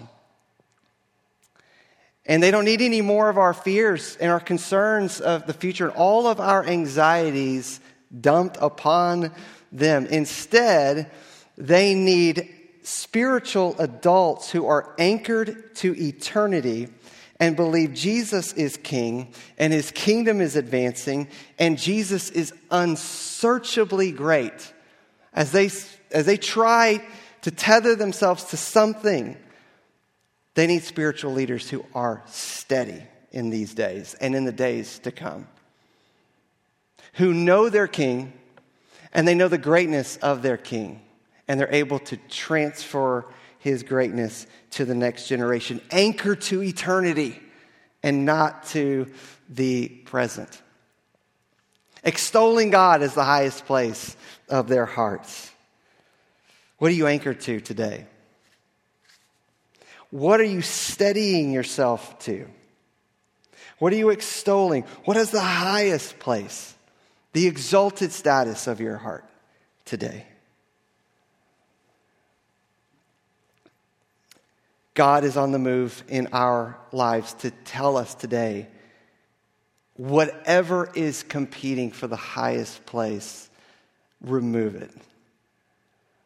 And 2.25 2.41
they 2.41 2.51
don't 2.51 2.65
need 2.65 2.81
any 2.81 3.01
more 3.01 3.29
of 3.29 3.37
our 3.37 3.53
fears 3.53 4.17
and 4.19 4.31
our 4.31 4.39
concerns 4.39 5.19
of 5.19 5.45
the 5.45 5.53
future 5.53 5.87
and 5.87 5.97
all 5.97 6.27
of 6.27 6.39
our 6.39 6.65
anxieties 6.65 7.81
dumped 8.19 8.57
upon 8.61 9.31
them. 9.71 10.05
Instead, 10.05 11.11
they 11.57 11.93
need 11.93 12.49
spiritual 12.83 13.75
adults 13.79 14.51
who 14.51 14.65
are 14.67 14.93
anchored 14.97 15.75
to 15.75 15.95
eternity 16.01 16.87
and 17.39 17.55
believe 17.55 17.93
Jesus 17.93 18.53
is 18.53 18.77
king 18.77 19.33
and 19.57 19.73
his 19.73 19.91
kingdom 19.91 20.39
is 20.39 20.55
advancing 20.55 21.27
and 21.59 21.77
Jesus 21.77 22.29
is 22.29 22.53
unsearchably 22.71 24.11
great 24.11 24.73
as 25.33 25.51
they, 25.51 25.69
as 26.11 26.25
they 26.25 26.37
try 26.37 27.03
to 27.41 27.51
tether 27.51 27.95
themselves 27.95 28.45
to 28.45 28.57
something. 28.57 29.37
They 30.55 30.67
need 30.67 30.83
spiritual 30.83 31.33
leaders 31.33 31.69
who 31.69 31.85
are 31.95 32.23
steady 32.27 33.03
in 33.31 33.49
these 33.49 33.73
days 33.73 34.13
and 34.15 34.35
in 34.35 34.45
the 34.45 34.51
days 34.51 34.99
to 34.99 35.11
come, 35.11 35.47
who 37.13 37.33
know 37.33 37.69
their 37.69 37.87
king 37.87 38.33
and 39.13 39.27
they 39.27 39.35
know 39.35 39.47
the 39.47 39.57
greatness 39.57 40.17
of 40.17 40.41
their 40.41 40.57
king 40.57 41.01
and 41.47 41.59
they're 41.59 41.73
able 41.73 41.99
to 41.99 42.17
transfer 42.29 43.25
his 43.59 43.83
greatness 43.83 44.45
to 44.71 44.85
the 44.85 44.95
next 44.95 45.27
generation, 45.27 45.81
anchor 45.91 46.35
to 46.35 46.61
eternity 46.61 47.39
and 48.03 48.25
not 48.25 48.63
to 48.67 49.07
the 49.49 49.87
present. 49.87 50.61
Extolling 52.03 52.69
God 52.69 53.01
as 53.01 53.13
the 53.13 53.23
highest 53.23 53.65
place 53.65 54.17
of 54.49 54.67
their 54.67 54.85
hearts. 54.85 55.49
What 56.77 56.91
are 56.91 56.95
you 56.95 57.07
anchored 57.07 57.39
to 57.41 57.61
today? 57.61 58.07
What 60.13 60.39
are 60.39 60.43
you 60.43 60.61
steadying 60.61 61.51
yourself 61.51 62.19
to? 62.25 62.45
What 63.79 63.91
are 63.93 63.95
you 63.95 64.11
extolling? 64.11 64.83
What 65.05 65.17
is 65.17 65.31
the 65.31 65.41
highest 65.41 66.19
place, 66.19 66.75
the 67.31 67.47
exalted 67.47 68.11
status 68.11 68.67
of 68.67 68.79
your 68.79 68.97
heart 68.97 69.25
today? 69.85 70.27
God 74.93 75.23
is 75.23 75.35
on 75.35 75.51
the 75.51 75.57
move 75.57 76.03
in 76.07 76.27
our 76.31 76.77
lives 76.91 77.33
to 77.39 77.49
tell 77.49 77.97
us 77.97 78.13
today 78.13 78.67
whatever 79.95 80.91
is 80.93 81.23
competing 81.23 81.89
for 81.89 82.05
the 82.05 82.15
highest 82.15 82.85
place, 82.85 83.49
remove 84.21 84.75
it 84.75 84.91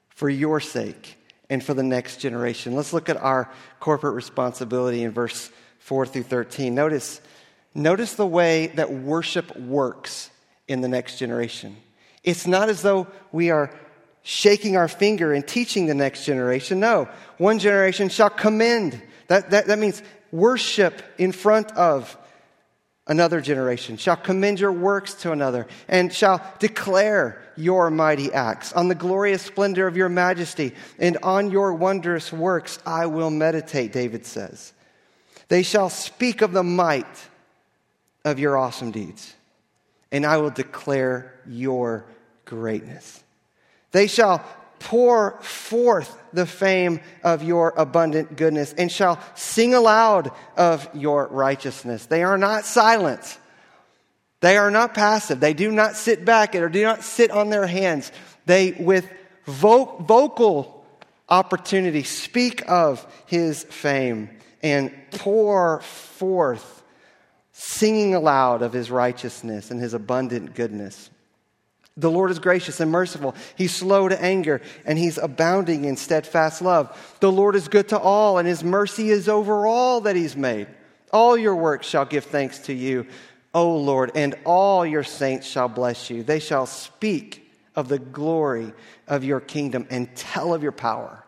for 0.09 0.29
your 0.29 0.59
sake 0.59 1.16
and 1.49 1.63
for 1.63 1.73
the 1.73 1.83
next 1.83 2.17
generation. 2.17 2.75
Let's 2.75 2.93
look 2.93 3.09
at 3.09 3.17
our 3.17 3.51
corporate 3.79 4.15
responsibility 4.15 5.03
in 5.03 5.11
verse 5.11 5.49
4 5.79 6.05
through 6.05 6.23
13. 6.23 6.75
Notice, 6.75 7.21
notice 7.73 8.15
the 8.15 8.27
way 8.27 8.67
that 8.67 8.91
worship 8.91 9.55
works 9.57 10.29
in 10.67 10.81
the 10.81 10.87
next 10.87 11.17
generation. 11.17 11.77
It's 12.23 12.45
not 12.45 12.69
as 12.69 12.81
though 12.81 13.07
we 13.31 13.51
are 13.51 13.71
shaking 14.23 14.75
our 14.75 14.89
finger 14.89 15.33
and 15.33 15.47
teaching 15.47 15.85
the 15.85 15.93
next 15.93 16.25
generation. 16.25 16.81
No, 16.81 17.07
one 17.37 17.59
generation 17.59 18.09
shall 18.09 18.29
commend. 18.29 19.01
That, 19.27 19.51
that, 19.51 19.67
that 19.67 19.79
means 19.79 20.03
worship 20.31 21.01
in 21.17 21.31
front 21.31 21.71
of 21.71 22.17
another 23.07 23.41
generation, 23.41 23.97
shall 23.97 24.15
commend 24.15 24.59
your 24.59 24.71
works 24.71 25.13
to 25.15 25.31
another, 25.31 25.67
and 25.87 26.13
shall 26.13 26.41
declare 26.59 27.41
your 27.55 27.89
mighty 27.89 28.31
acts. 28.31 28.73
On 28.73 28.87
the 28.87 28.95
glorious 28.95 29.41
splendor 29.41 29.87
of 29.87 29.97
your 29.97 30.09
majesty 30.09 30.73
and 30.99 31.17
on 31.23 31.51
your 31.51 31.73
wondrous 31.73 32.31
works 32.31 32.79
I 32.85 33.05
will 33.07 33.29
meditate, 33.29 33.91
David 33.91 34.25
says. 34.25 34.73
They 35.47 35.63
shall 35.63 35.89
speak 35.89 36.41
of 36.41 36.51
the 36.51 36.63
might 36.63 37.05
of 38.25 38.39
your 38.39 38.57
awesome 38.57 38.91
deeds, 38.91 39.33
and 40.11 40.25
I 40.25 40.37
will 40.37 40.49
declare 40.49 41.33
your 41.47 42.05
greatness. 42.45 43.23
They 43.91 44.07
shall 44.07 44.45
pour 44.79 45.39
forth 45.41 46.17
the 46.33 46.45
fame 46.45 46.99
of 47.23 47.43
your 47.43 47.73
abundant 47.77 48.35
goodness 48.37 48.73
and 48.73 48.91
shall 48.91 49.19
sing 49.35 49.73
aloud 49.73 50.31
of 50.55 50.87
your 50.93 51.27
righteousness. 51.27 52.05
They 52.05 52.23
are 52.23 52.37
not 52.37 52.65
silent. 52.65 53.37
They 54.39 54.57
are 54.57 54.71
not 54.71 54.93
passive. 54.93 55.39
They 55.39 55.53
do 55.53 55.71
not 55.71 55.95
sit 55.95 56.23
back 56.23 56.55
or 56.55 56.69
do 56.69 56.83
not 56.83 57.03
sit 57.03 57.31
on 57.31 57.49
their 57.49 57.65
hands. 57.65 58.11
They, 58.45 58.71
with 58.71 59.09
vo- 59.45 59.97
vocal 59.99 60.85
opportunity, 61.27 62.03
speak 62.03 62.63
of 62.69 63.05
his 63.25 63.63
fame 63.63 64.29
and 64.61 64.93
pour 65.11 65.81
forth, 65.81 66.83
singing 67.51 68.13
aloud 68.13 68.61
of 68.61 68.73
his 68.73 68.91
righteousness 68.91 69.71
and 69.71 69.81
his 69.81 69.93
abundant 69.93 70.53
goodness. 70.53 71.09
The 71.97 72.11
Lord 72.11 72.29
is 72.29 72.37
gracious 72.37 72.79
and 72.79 72.91
merciful. 72.91 73.35
He's 73.55 73.75
slow 73.75 74.07
to 74.07 74.21
anger 74.21 74.61
and 74.85 74.99
he's 74.99 75.17
abounding 75.17 75.85
in 75.85 75.97
steadfast 75.97 76.61
love. 76.61 77.17
The 77.19 77.31
Lord 77.31 77.55
is 77.55 77.67
good 77.67 77.89
to 77.89 77.99
all 77.99 78.37
and 78.37 78.47
his 78.47 78.63
mercy 78.63 79.09
is 79.09 79.27
over 79.27 79.65
all 79.65 80.01
that 80.01 80.15
he's 80.15 80.37
made. 80.37 80.67
All 81.11 81.35
your 81.35 81.55
works 81.55 81.87
shall 81.87 82.05
give 82.05 82.25
thanks 82.25 82.59
to 82.59 82.73
you, 82.73 83.07
O 83.53 83.75
Lord, 83.75 84.11
and 84.13 84.35
all 84.45 84.85
your 84.85 85.03
saints 85.03 85.47
shall 85.47 85.67
bless 85.67 86.11
you. 86.11 86.21
They 86.21 86.39
shall 86.39 86.67
speak 86.67 87.51
of 87.75 87.87
the 87.87 87.99
glory 87.99 88.73
of 89.07 89.23
your 89.23 89.39
kingdom 89.39 89.87
and 89.89 90.15
tell 90.15 90.53
of 90.53 90.61
your 90.61 90.71
power. 90.71 91.23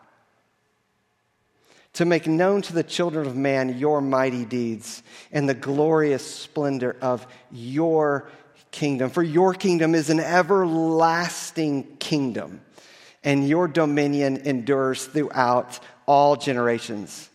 To 1.94 2.04
make 2.04 2.28
known 2.28 2.62
to 2.62 2.72
the 2.72 2.84
children 2.84 3.26
of 3.26 3.34
man 3.34 3.78
your 3.78 4.00
mighty 4.00 4.44
deeds 4.44 5.02
and 5.32 5.48
the 5.48 5.54
glorious 5.54 6.24
splendor 6.24 6.96
of 7.00 7.26
your 7.50 8.30
kingdom. 8.70 9.10
For 9.10 9.22
your 9.22 9.54
kingdom 9.54 9.94
is 9.94 10.10
an 10.10 10.20
everlasting 10.20 11.96
kingdom, 11.98 12.60
and 13.24 13.48
your 13.48 13.68
dominion 13.68 14.38
endures 14.44 15.06
throughout 15.06 15.78
all 16.06 16.36
generations. 16.36 17.28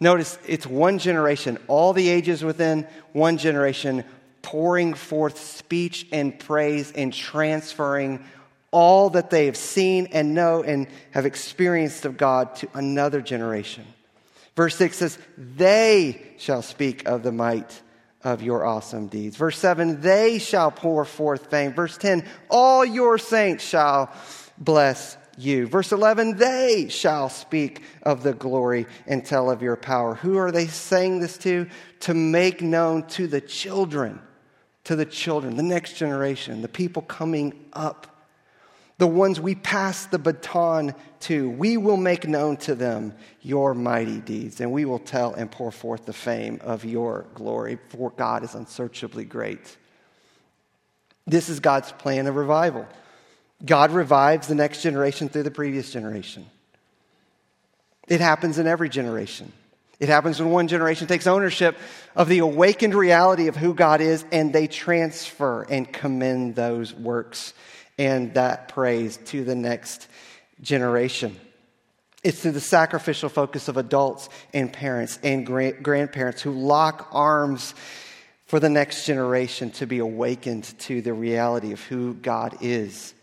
Notice 0.00 0.38
it's 0.46 0.66
one 0.66 0.98
generation, 0.98 1.58
all 1.66 1.92
the 1.92 2.08
ages 2.08 2.44
within 2.44 2.86
one 3.12 3.36
generation, 3.38 4.04
pouring 4.42 4.94
forth 4.94 5.38
speech 5.38 6.06
and 6.12 6.38
praise 6.38 6.92
and 6.92 7.12
transferring 7.12 8.24
all 8.70 9.10
that 9.10 9.30
they 9.30 9.46
have 9.46 9.56
seen 9.56 10.08
and 10.12 10.34
know 10.34 10.62
and 10.62 10.86
have 11.10 11.26
experienced 11.26 12.04
of 12.04 12.16
God 12.16 12.54
to 12.56 12.68
another 12.74 13.20
generation. 13.20 13.84
Verse 14.54 14.76
6 14.76 14.96
says, 14.96 15.18
They 15.36 16.32
shall 16.38 16.62
speak 16.62 17.08
of 17.08 17.22
the 17.22 17.32
might 17.32 17.82
of 18.24 18.42
your 18.42 18.64
awesome 18.66 19.06
deeds. 19.06 19.36
Verse 19.36 19.58
7, 19.58 20.00
they 20.00 20.38
shall 20.38 20.70
pour 20.70 21.04
forth 21.04 21.50
fame. 21.50 21.72
Verse 21.72 21.96
10, 21.96 22.24
all 22.50 22.84
your 22.84 23.18
saints 23.18 23.64
shall 23.64 24.12
bless 24.58 25.16
you. 25.36 25.66
Verse 25.66 25.92
11, 25.92 26.36
they 26.36 26.88
shall 26.88 27.28
speak 27.28 27.82
of 28.02 28.22
the 28.22 28.34
glory 28.34 28.86
and 29.06 29.24
tell 29.24 29.50
of 29.50 29.62
your 29.62 29.76
power. 29.76 30.16
Who 30.16 30.36
are 30.36 30.50
they 30.50 30.66
saying 30.66 31.20
this 31.20 31.38
to? 31.38 31.68
To 32.00 32.14
make 32.14 32.60
known 32.60 33.06
to 33.08 33.28
the 33.28 33.40
children, 33.40 34.20
to 34.84 34.96
the 34.96 35.06
children, 35.06 35.56
the 35.56 35.62
next 35.62 35.94
generation, 35.94 36.60
the 36.60 36.68
people 36.68 37.02
coming 37.02 37.66
up 37.72 38.17
the 38.98 39.06
ones 39.06 39.40
we 39.40 39.54
pass 39.54 40.06
the 40.06 40.18
baton 40.18 40.94
to. 41.20 41.48
We 41.48 41.76
will 41.76 41.96
make 41.96 42.26
known 42.28 42.56
to 42.58 42.74
them 42.74 43.14
your 43.40 43.72
mighty 43.74 44.20
deeds, 44.20 44.60
and 44.60 44.72
we 44.72 44.84
will 44.84 44.98
tell 44.98 45.34
and 45.34 45.50
pour 45.50 45.70
forth 45.70 46.04
the 46.04 46.12
fame 46.12 46.60
of 46.62 46.84
your 46.84 47.26
glory, 47.34 47.78
for 47.88 48.10
God 48.10 48.42
is 48.42 48.54
unsearchably 48.54 49.24
great. 49.24 49.76
This 51.26 51.48
is 51.48 51.60
God's 51.60 51.92
plan 51.92 52.26
of 52.26 52.36
revival. 52.36 52.86
God 53.64 53.92
revives 53.92 54.48
the 54.48 54.54
next 54.54 54.82
generation 54.82 55.28
through 55.28 55.42
the 55.44 55.50
previous 55.50 55.92
generation. 55.92 56.46
It 58.08 58.20
happens 58.20 58.58
in 58.58 58.66
every 58.66 58.88
generation. 58.88 59.52
It 60.00 60.08
happens 60.08 60.38
when 60.38 60.50
one 60.50 60.68
generation 60.68 61.08
takes 61.08 61.26
ownership 61.26 61.76
of 62.14 62.28
the 62.28 62.38
awakened 62.38 62.94
reality 62.94 63.48
of 63.48 63.56
who 63.56 63.74
God 63.74 64.00
is 64.00 64.24
and 64.30 64.52
they 64.52 64.68
transfer 64.68 65.62
and 65.62 65.92
commend 65.92 66.54
those 66.54 66.94
works 66.94 67.52
and 67.98 68.32
that 68.34 68.68
praise 68.68 69.16
to 69.26 69.44
the 69.44 69.54
next 69.54 70.08
generation. 70.60 71.36
It's 72.24 72.40
through 72.40 72.52
the 72.52 72.60
sacrificial 72.60 73.28
focus 73.28 73.68
of 73.68 73.76
adults 73.76 74.28
and 74.52 74.72
parents 74.72 75.18
and 75.22 75.46
grandparents 75.46 76.42
who 76.42 76.52
lock 76.52 77.08
arms 77.12 77.74
for 78.46 78.58
the 78.58 78.68
next 78.68 79.04
generation 79.04 79.70
to 79.72 79.86
be 79.86 79.98
awakened 79.98 80.64
to 80.80 81.02
the 81.02 81.12
reality 81.12 81.72
of 81.72 81.82
who 81.84 82.14
God 82.14 82.56
is. 82.60 83.14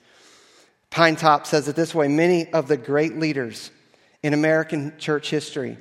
Pinetop 0.92 1.46
says 1.46 1.68
it 1.68 1.76
this 1.76 1.94
way 1.94 2.08
many 2.08 2.52
of 2.54 2.68
the 2.68 2.78
great 2.78 3.18
leaders 3.18 3.72
in 4.24 4.34
American 4.34 4.94
church 4.98 5.30
history 5.30 5.78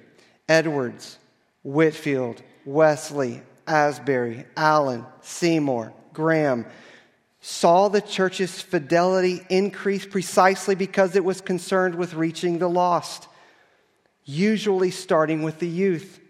Edwards, 0.48 1.18
Whitefield, 1.62 2.42
Wesley, 2.64 3.42
Asbury, 3.66 4.44
Allen, 4.56 5.06
Seymour, 5.22 5.92
Graham 6.12 6.66
saw 7.46 7.88
the 7.88 8.00
church's 8.00 8.62
fidelity 8.62 9.42
increase 9.50 10.06
precisely 10.06 10.74
because 10.74 11.14
it 11.14 11.22
was 11.22 11.42
concerned 11.42 11.94
with 11.94 12.14
reaching 12.14 12.58
the 12.58 12.70
lost, 12.70 13.28
usually 14.24 14.90
starting 14.90 15.42
with 15.42 15.58
the 15.58 15.68
youth. 15.68 16.20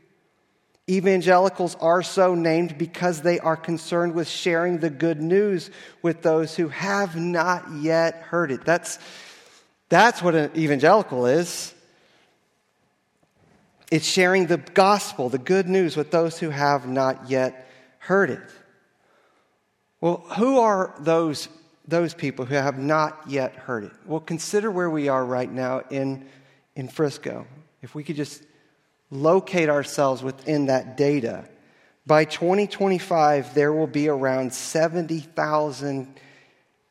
Evangelicals 0.91 1.77
are 1.77 2.03
so 2.03 2.35
named 2.35 2.77
because 2.79 3.23
they 3.23 3.39
are 3.39 3.57
concerned 3.57 4.13
with 4.13 4.27
sharing 4.27 4.79
the 4.79 4.91
good 4.91 5.23
news 5.23 5.71
with 6.03 6.23
those 6.23 6.57
who 6.57 6.67
have 6.67 7.15
not 7.15 7.71
yet 7.71 8.17
heard 8.17 8.51
it. 8.51 8.65
That's, 8.65 8.99
that's 9.89 10.21
what 10.21 10.35
an 10.35 10.51
evangelical 10.57 11.27
is. 11.27 11.73
It's 13.93 14.05
sharing 14.05 14.47
the 14.47 14.57
gospel, 14.57 15.29
the 15.29 15.39
good 15.39 15.69
news, 15.69 15.97
with 15.97 16.11
those 16.11 16.41
who 16.41 16.51
have 16.51 16.89
not 16.89 17.31
yet 17.31 17.71
heard 18.01 18.31
it. 18.31 18.51
Well, 20.01 20.25
who 20.37 20.59
are 20.59 20.95
those, 20.99 21.49
those 21.87 22.15
people 22.15 22.45
who 22.45 22.55
have 22.55 22.79
not 22.79 23.23
yet 23.27 23.55
heard 23.55 23.85
it? 23.85 23.93
Well, 24.07 24.21
consider 24.21 24.71
where 24.71 24.91
we 24.91 25.09
are 25.09 25.25
right 25.25 25.51
now 25.51 25.83
in, 25.91 26.27
in 26.77 26.89
Frisco. 26.89 27.47
If 27.83 27.95
we 27.95 28.05
could 28.05 28.17
just 28.17 28.43
locate 29.11 29.69
ourselves 29.69 30.23
within 30.23 30.67
that 30.67 30.97
data. 30.97 31.49
By 32.07 32.25
2025, 32.25 33.55
there 33.55 33.73
will 33.73 33.87
be 33.87 34.09
around 34.09 34.53
70,000 34.53 36.21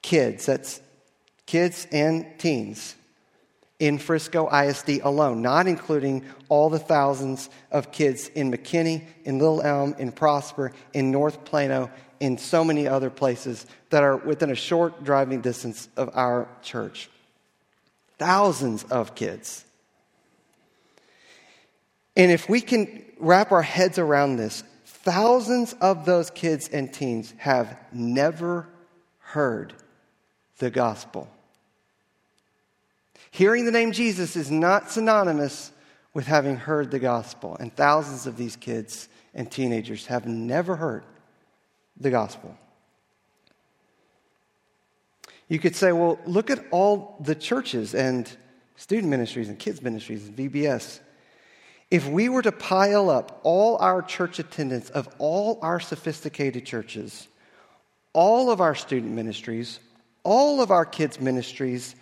kids, 0.01 0.45
that's 0.45 0.81
kids 1.45 1.87
and 1.91 2.25
teens, 2.39 2.95
in 3.79 3.97
Frisco 3.97 4.47
ISD 4.49 5.01
alone, 5.03 5.41
not 5.41 5.67
including 5.67 6.23
all 6.47 6.69
the 6.69 6.79
thousands 6.79 7.49
of 7.71 7.91
kids 7.91 8.29
in 8.29 8.51
McKinney, 8.51 9.03
in 9.25 9.39
Little 9.39 9.61
Elm, 9.61 9.95
in 9.99 10.11
Prosper, 10.11 10.71
in 10.93 11.11
North 11.11 11.43
Plano, 11.43 11.91
in 12.23 12.37
so 12.37 12.63
many 12.63 12.87
other 12.87 13.09
places 13.09 13.65
that 13.89 14.01
are 14.01 14.15
within 14.15 14.49
a 14.49 14.55
short 14.55 15.03
driving 15.03 15.41
distance 15.41 15.89
of 15.97 16.09
our 16.13 16.47
church. 16.61 17.09
Thousands 18.17 18.85
of 18.85 19.13
kids. 19.13 19.65
And 22.15 22.31
if 22.31 22.47
we 22.47 22.61
can 22.61 23.03
wrap 23.19 23.51
our 23.51 23.61
heads 23.61 23.99
around 23.99 24.37
this, 24.37 24.63
thousands 24.85 25.73
of 25.81 26.05
those 26.05 26.29
kids 26.29 26.69
and 26.69 26.93
teens 26.93 27.33
have 27.39 27.77
never 27.91 28.69
heard 29.19 29.73
the 30.59 30.69
gospel. 30.69 31.27
Hearing 33.31 33.65
the 33.65 33.71
name 33.71 33.91
Jesus 33.91 34.37
is 34.37 34.49
not 34.49 34.91
synonymous 34.91 35.73
with 36.13 36.27
having 36.27 36.55
heard 36.55 36.89
the 36.89 36.99
gospel, 36.99 37.57
and 37.59 37.75
thousands 37.75 38.27
of 38.27 38.37
these 38.37 38.55
kids 38.55 39.09
and 39.33 39.51
teenagers 39.51 40.05
have 40.05 40.25
never 40.25 40.77
heard 40.77 41.03
the 41.99 42.09
gospel. 42.09 42.57
You 45.47 45.59
could 45.59 45.75
say, 45.75 45.91
well, 45.91 46.19
look 46.25 46.49
at 46.49 46.65
all 46.71 47.17
the 47.19 47.35
churches 47.35 47.93
and 47.93 48.29
student 48.75 49.09
ministries 49.09 49.49
and 49.49 49.59
kids 49.59 49.81
ministries 49.81 50.27
and 50.27 50.35
VBS. 50.35 50.99
If 51.91 52.07
we 52.07 52.27
were 52.29 52.41
to 52.41 52.51
pile 52.51 53.09
up 53.09 53.41
all 53.43 53.77
our 53.77 54.01
church 54.01 54.39
attendance 54.39 54.89
of 54.89 55.07
all 55.19 55.59
our 55.61 55.79
sophisticated 55.79 56.65
churches, 56.65 57.27
all 58.13 58.49
of 58.49 58.61
our 58.61 58.73
student 58.73 59.11
ministries, 59.11 59.79
all 60.23 60.61
of 60.61 60.71
our 60.71 60.85
kids' 60.85 61.19
ministries, 61.19 61.95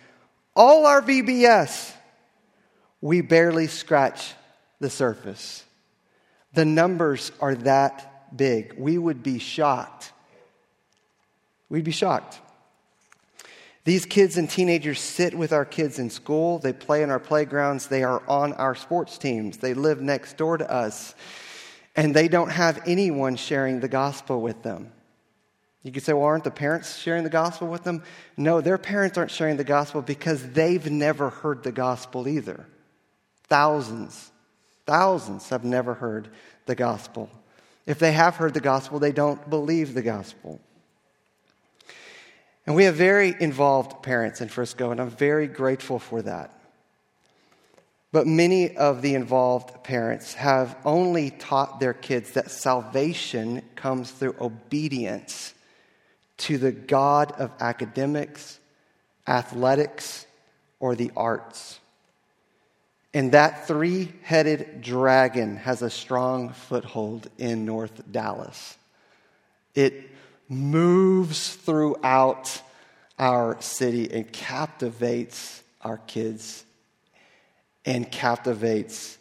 all 0.54 0.86
our 0.86 1.02
VBS, 1.02 1.92
we 3.00 3.20
barely 3.20 3.66
scratch 3.66 4.32
the 4.80 4.90
surface. 4.90 5.64
The 6.54 6.64
numbers 6.64 7.32
are 7.40 7.54
that 7.56 8.11
big. 8.36 8.74
We 8.78 8.98
would 8.98 9.22
be 9.22 9.38
shocked. 9.38 10.12
We'd 11.68 11.84
be 11.84 11.92
shocked. 11.92 12.40
These 13.84 14.06
kids 14.06 14.36
and 14.36 14.48
teenagers 14.48 15.00
sit 15.00 15.34
with 15.34 15.52
our 15.52 15.64
kids 15.64 15.98
in 15.98 16.08
school. 16.10 16.58
They 16.58 16.72
play 16.72 17.02
in 17.02 17.10
our 17.10 17.18
playgrounds. 17.18 17.88
They 17.88 18.04
are 18.04 18.22
on 18.28 18.52
our 18.52 18.74
sports 18.74 19.18
teams. 19.18 19.58
They 19.58 19.74
live 19.74 20.00
next 20.00 20.36
door 20.36 20.56
to 20.56 20.70
us. 20.70 21.14
And 21.96 22.14
they 22.14 22.28
don't 22.28 22.50
have 22.50 22.80
anyone 22.86 23.36
sharing 23.36 23.80
the 23.80 23.88
gospel 23.88 24.40
with 24.40 24.62
them. 24.62 24.92
You 25.82 25.90
could 25.90 26.04
say, 26.04 26.12
well, 26.12 26.26
aren't 26.26 26.44
the 26.44 26.52
parents 26.52 26.96
sharing 26.96 27.24
the 27.24 27.30
gospel 27.30 27.66
with 27.66 27.82
them? 27.82 28.04
No, 28.36 28.60
their 28.60 28.78
parents 28.78 29.18
aren't 29.18 29.32
sharing 29.32 29.56
the 29.56 29.64
gospel 29.64 30.00
because 30.00 30.50
they've 30.50 30.88
never 30.88 31.30
heard 31.30 31.64
the 31.64 31.72
gospel 31.72 32.28
either. 32.28 32.66
Thousands, 33.48 34.30
thousands 34.86 35.48
have 35.48 35.64
never 35.64 35.94
heard 35.94 36.28
the 36.66 36.76
gospel. 36.76 37.28
If 37.86 37.98
they 37.98 38.12
have 38.12 38.36
heard 38.36 38.54
the 38.54 38.60
gospel, 38.60 38.98
they 38.98 39.12
don't 39.12 39.50
believe 39.50 39.94
the 39.94 40.02
gospel. 40.02 40.60
And 42.66 42.76
we 42.76 42.84
have 42.84 42.94
very 42.94 43.34
involved 43.40 44.02
parents 44.02 44.40
in 44.40 44.48
Frisco, 44.48 44.92
and 44.92 45.00
I'm 45.00 45.10
very 45.10 45.48
grateful 45.48 45.98
for 45.98 46.22
that. 46.22 46.56
But 48.12 48.26
many 48.26 48.76
of 48.76 49.02
the 49.02 49.14
involved 49.14 49.82
parents 49.82 50.34
have 50.34 50.76
only 50.84 51.30
taught 51.30 51.80
their 51.80 51.94
kids 51.94 52.32
that 52.32 52.50
salvation 52.50 53.62
comes 53.74 54.10
through 54.10 54.36
obedience 54.40 55.54
to 56.38 56.58
the 56.58 56.72
God 56.72 57.32
of 57.32 57.50
academics, 57.58 58.60
athletics, 59.26 60.26
or 60.78 60.94
the 60.94 61.10
arts. 61.16 61.80
And 63.14 63.32
that 63.32 63.66
three 63.66 64.12
headed 64.22 64.80
dragon 64.80 65.56
has 65.56 65.82
a 65.82 65.90
strong 65.90 66.50
foothold 66.50 67.28
in 67.38 67.66
North 67.66 68.02
Dallas. 68.10 68.76
It 69.74 70.10
moves 70.48 71.54
throughout 71.54 72.60
our 73.18 73.60
city 73.60 74.10
and 74.10 74.30
captivates 74.32 75.62
our 75.82 75.98
kids 75.98 76.64
and 77.84 78.10
captivates 78.10 79.18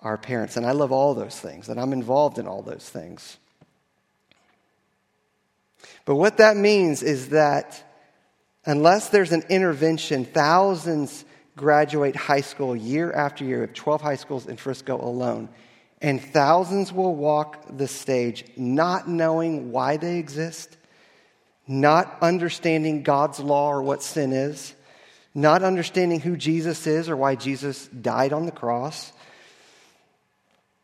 our 0.00 0.16
parents. 0.16 0.56
And 0.56 0.66
I 0.66 0.72
love 0.72 0.92
all 0.92 1.14
those 1.14 1.38
things, 1.38 1.68
and 1.68 1.80
I'm 1.80 1.92
involved 1.92 2.38
in 2.38 2.46
all 2.46 2.62
those 2.62 2.88
things. 2.88 3.38
But 6.04 6.16
what 6.16 6.38
that 6.38 6.56
means 6.56 7.02
is 7.02 7.30
that 7.30 7.82
unless 8.64 9.08
there's 9.08 9.32
an 9.32 9.44
intervention, 9.48 10.24
thousands 10.24 11.24
graduate 11.56 12.16
high 12.16 12.40
school 12.40 12.74
year 12.74 13.12
after 13.12 13.44
year. 13.44 13.62
Have 13.62 13.74
12 13.74 14.00
high 14.00 14.16
schools 14.16 14.46
in 14.46 14.56
Frisco 14.56 14.96
alone. 14.96 15.48
And 16.00 16.20
thousands 16.20 16.92
will 16.92 17.14
walk 17.14 17.64
the 17.76 17.86
stage 17.86 18.44
not 18.56 19.08
knowing 19.08 19.70
why 19.70 19.96
they 19.96 20.18
exist, 20.18 20.76
not 21.68 22.18
understanding 22.20 23.02
God's 23.04 23.38
law 23.38 23.70
or 23.70 23.82
what 23.82 24.02
sin 24.02 24.32
is, 24.32 24.74
not 25.34 25.62
understanding 25.62 26.20
who 26.20 26.36
Jesus 26.36 26.86
is 26.86 27.08
or 27.08 27.16
why 27.16 27.36
Jesus 27.36 27.86
died 27.88 28.32
on 28.32 28.46
the 28.46 28.52
cross, 28.52 29.12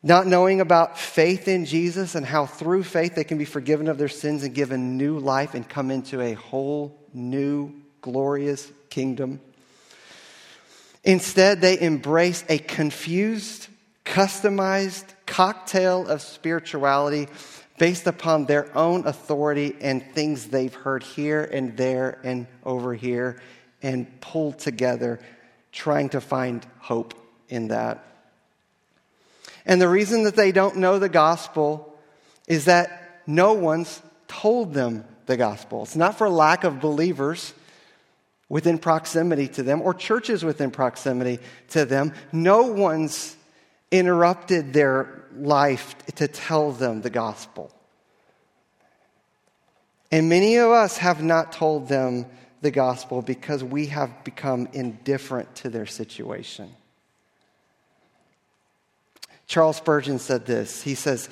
not 0.03 0.29
knowing 0.29 0.61
about 0.61 0.97
faith 0.97 1.49
in 1.49 1.65
Jesus 1.65 2.15
and 2.15 2.25
how 2.25 2.47
through 2.47 2.85
faith 2.85 3.17
they 3.17 3.25
can 3.25 3.39
be 3.39 3.45
forgiven 3.45 3.89
of 3.89 3.99
their 3.99 4.09
sins 4.09 4.45
and 4.45 4.55
given 4.55 4.97
new 4.97 5.19
life 5.19 5.55
and 5.55 5.69
come 5.69 5.91
into 5.91 6.21
a 6.21 6.35
whole 6.35 6.97
new, 7.13 7.75
glorious 8.01 8.71
kingdom. 8.89 9.41
Instead, 11.09 11.63
they 11.63 11.81
embrace 11.81 12.45
a 12.51 12.59
confused, 12.59 13.69
customized 14.05 15.07
cocktail 15.25 16.07
of 16.07 16.21
spirituality 16.21 17.29
based 17.79 18.07
upon 18.07 18.45
their 18.45 18.77
own 18.77 19.07
authority 19.07 19.75
and 19.81 20.05
things 20.13 20.49
they've 20.49 20.75
heard 20.75 21.03
here 21.03 21.43
and 21.43 21.79
there 21.79 22.19
and 22.25 22.47
over 22.63 22.93
here 22.93 23.41
and 23.83 24.21
pulled 24.21 24.59
together, 24.59 25.19
trying 25.73 26.11
to 26.11 26.21
find 26.21 26.67
hope 26.79 27.15
in 27.49 27.69
that. 27.69 28.05
And 29.65 29.81
the 29.81 29.89
reason 29.89 30.25
that 30.25 30.37
they 30.37 30.53
don't 30.53 30.77
know 30.77 30.99
the 30.99 31.09
gospel 31.09 31.99
is 32.47 32.67
that 32.67 33.23
no 33.27 33.55
one's 33.55 34.03
told 34.27 34.75
them 34.75 35.07
the 35.25 35.39
gospel. 35.39 35.85
It's 35.85 35.97
not 35.97 36.19
for 36.19 36.29
lack 36.29 36.65
of 36.65 36.83
believers 36.83 37.55
within 38.49 38.79
proximity 38.79 39.49
to 39.49 39.63
them 39.63 39.83
or 39.83 39.93
churches 39.95 40.45
within 40.45 40.71
proximity 40.71 41.39
to 41.69 41.85
them. 41.85 42.13
No 42.33 42.63
one's 42.63 43.37
interrupted 43.91 44.73
their 44.73 45.25
life 45.37 45.97
to 46.17 46.29
tell 46.29 46.73
them 46.73 47.03
the 47.03 47.11
gospel. 47.11 47.73
And 50.11 50.29
many 50.29 50.57
of 50.57 50.71
us 50.71 50.97
have 50.99 51.23
not 51.23 51.53
told 51.53 51.89
them 51.89 52.27
the 52.61 52.71
gospel 52.71 53.23
because 53.23 53.63
we 53.63 53.87
have 53.87 54.25
become 54.25 54.69
indifferent 54.73 55.55
to 55.57 55.69
their 55.69 55.87
situation. 55.87 56.71
Charles 59.47 59.77
Spurgeon 59.77 60.19
said 60.19 60.45
this. 60.47 60.83
He 60.83 60.95
says, 60.95 61.29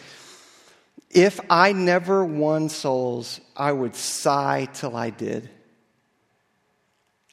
If 1.10 1.40
I 1.50 1.72
never 1.72 2.24
won 2.24 2.68
souls, 2.68 3.40
I 3.56 3.72
would 3.72 3.94
sigh 3.94 4.68
till 4.72 4.96
I 4.96 5.10
did. 5.10 5.50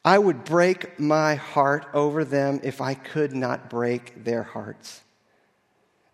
I 0.04 0.18
would 0.18 0.44
break 0.44 1.00
my 1.00 1.36
heart 1.36 1.86
over 1.94 2.24
them 2.24 2.60
if 2.62 2.80
I 2.80 2.94
could 2.94 3.34
not 3.34 3.70
break 3.70 4.24
their 4.24 4.42
hearts. 4.42 5.00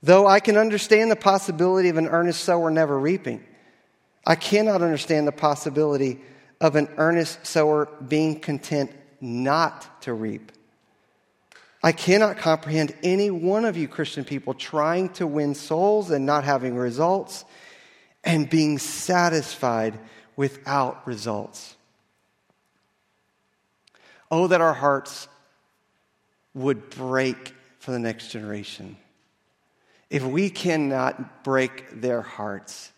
Though 0.03 0.27
I 0.27 0.41
can 0.41 0.57
understand 0.57 1.11
the 1.11 1.17
possibility 1.17 1.89
of 1.89 1.97
an 1.97 2.07
earnest 2.07 2.45
sower 2.45 2.71
never 2.71 2.99
reaping, 2.99 3.45
I 4.25 4.37
cannot 4.37 4.83
understand 4.83 5.27
the 5.27 5.33
possibility 5.33 6.21
of 6.61 6.77
an 6.77 6.89
earnest 6.99 7.47
sower 7.47 7.87
being 8.07 8.39
content 8.39 8.93
not 9.21 10.03
to 10.03 10.15
reap. 10.15 10.53
I 11.83 11.93
cannot 11.93 12.37
comprehend 12.37 12.95
any 13.03 13.31
one 13.31 13.65
of 13.65 13.77
you 13.77 13.89
Christian 13.89 14.25
people 14.25 14.55
trying 14.55 15.09
to 15.15 15.27
win 15.27 15.55
souls 15.55 16.11
and 16.11 16.27
not 16.27 16.45
having 16.45 16.77
results 16.77 17.45
and 18.23 18.49
being 18.49 18.79
satisfied 18.79 19.99
without 20.37 21.07
results. 21.07 21.77
Oh, 24.31 24.47
that 24.47 24.61
our 24.61 24.75
hearts 24.75 25.29
would 26.55 26.91
break 26.91 27.55
for 27.79 27.91
the 27.91 27.99
next 27.99 28.29
generation. 28.29 28.97
If 30.09 30.25
we 30.25 30.51
cannot 30.51 31.45
break 31.45 32.01
their 32.01 32.21
hearts, 32.21 32.93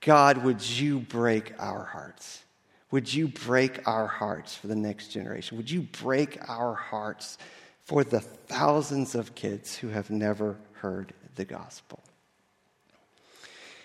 God, 0.00 0.38
would 0.38 0.66
you 0.68 1.00
break 1.00 1.52
our 1.58 1.84
hearts? 1.84 2.42
Would 2.90 3.12
you 3.12 3.28
break 3.28 3.86
our 3.86 4.06
hearts 4.06 4.54
for 4.54 4.68
the 4.68 4.76
next 4.76 5.08
generation? 5.08 5.56
Would 5.56 5.70
you 5.70 5.82
break 5.82 6.38
our 6.48 6.74
hearts 6.74 7.36
for 7.84 8.04
the 8.04 8.20
thousands 8.20 9.14
of 9.14 9.34
kids 9.34 9.76
who 9.76 9.88
have 9.88 10.10
never 10.10 10.56
heard 10.74 11.12
the 11.34 11.44
gospel? 11.44 12.00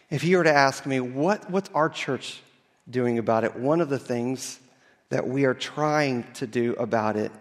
If 0.10 0.24
you 0.24 0.38
were 0.38 0.44
to 0.44 0.54
ask 0.54 0.86
me, 0.86 1.00
what, 1.00 1.50
what's 1.50 1.70
our 1.74 1.90
church 1.90 2.42
doing 2.90 3.18
about 3.18 3.44
it? 3.44 3.56
One 3.56 3.82
of 3.82 3.90
the 3.90 4.00
things 4.00 4.60
that 5.12 5.28
we 5.28 5.46
are 5.46 5.54
trying 5.54 6.26
to 6.34 6.48
do 6.48 6.74
about 6.74 7.18
it 7.18 7.32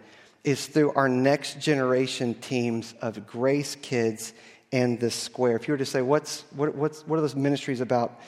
is 0.43 0.67
through 0.67 0.91
our 0.93 1.07
next 1.07 1.59
generation 1.59 2.33
teams 2.35 2.93
of 3.01 3.25
Grace 3.25 3.75
Kids 3.81 4.33
and 4.71 4.99
the 4.99 5.09
Square. 5.09 5.55
If 5.55 5.67
you 5.67 5.73
were 5.73 5.77
to 5.77 5.85
say, 5.85 6.01
what's, 6.01 6.43
what, 6.55 6.75
what's, 6.75 7.07
what 7.07 7.17
are 7.17 7.21
those 7.21 7.35
ministries 7.35 7.79
about? 7.79 8.19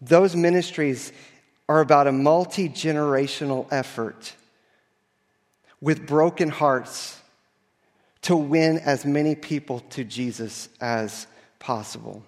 Those 0.00 0.36
ministries 0.36 1.12
are 1.66 1.80
about 1.80 2.06
a 2.06 2.12
multi 2.12 2.68
generational 2.68 3.66
effort 3.72 4.34
with 5.80 6.06
broken 6.06 6.50
hearts 6.50 7.18
to 8.22 8.36
win 8.36 8.78
as 8.78 9.06
many 9.06 9.34
people 9.34 9.80
to 9.90 10.04
Jesus 10.04 10.68
as 10.80 11.26
possible. 11.58 12.22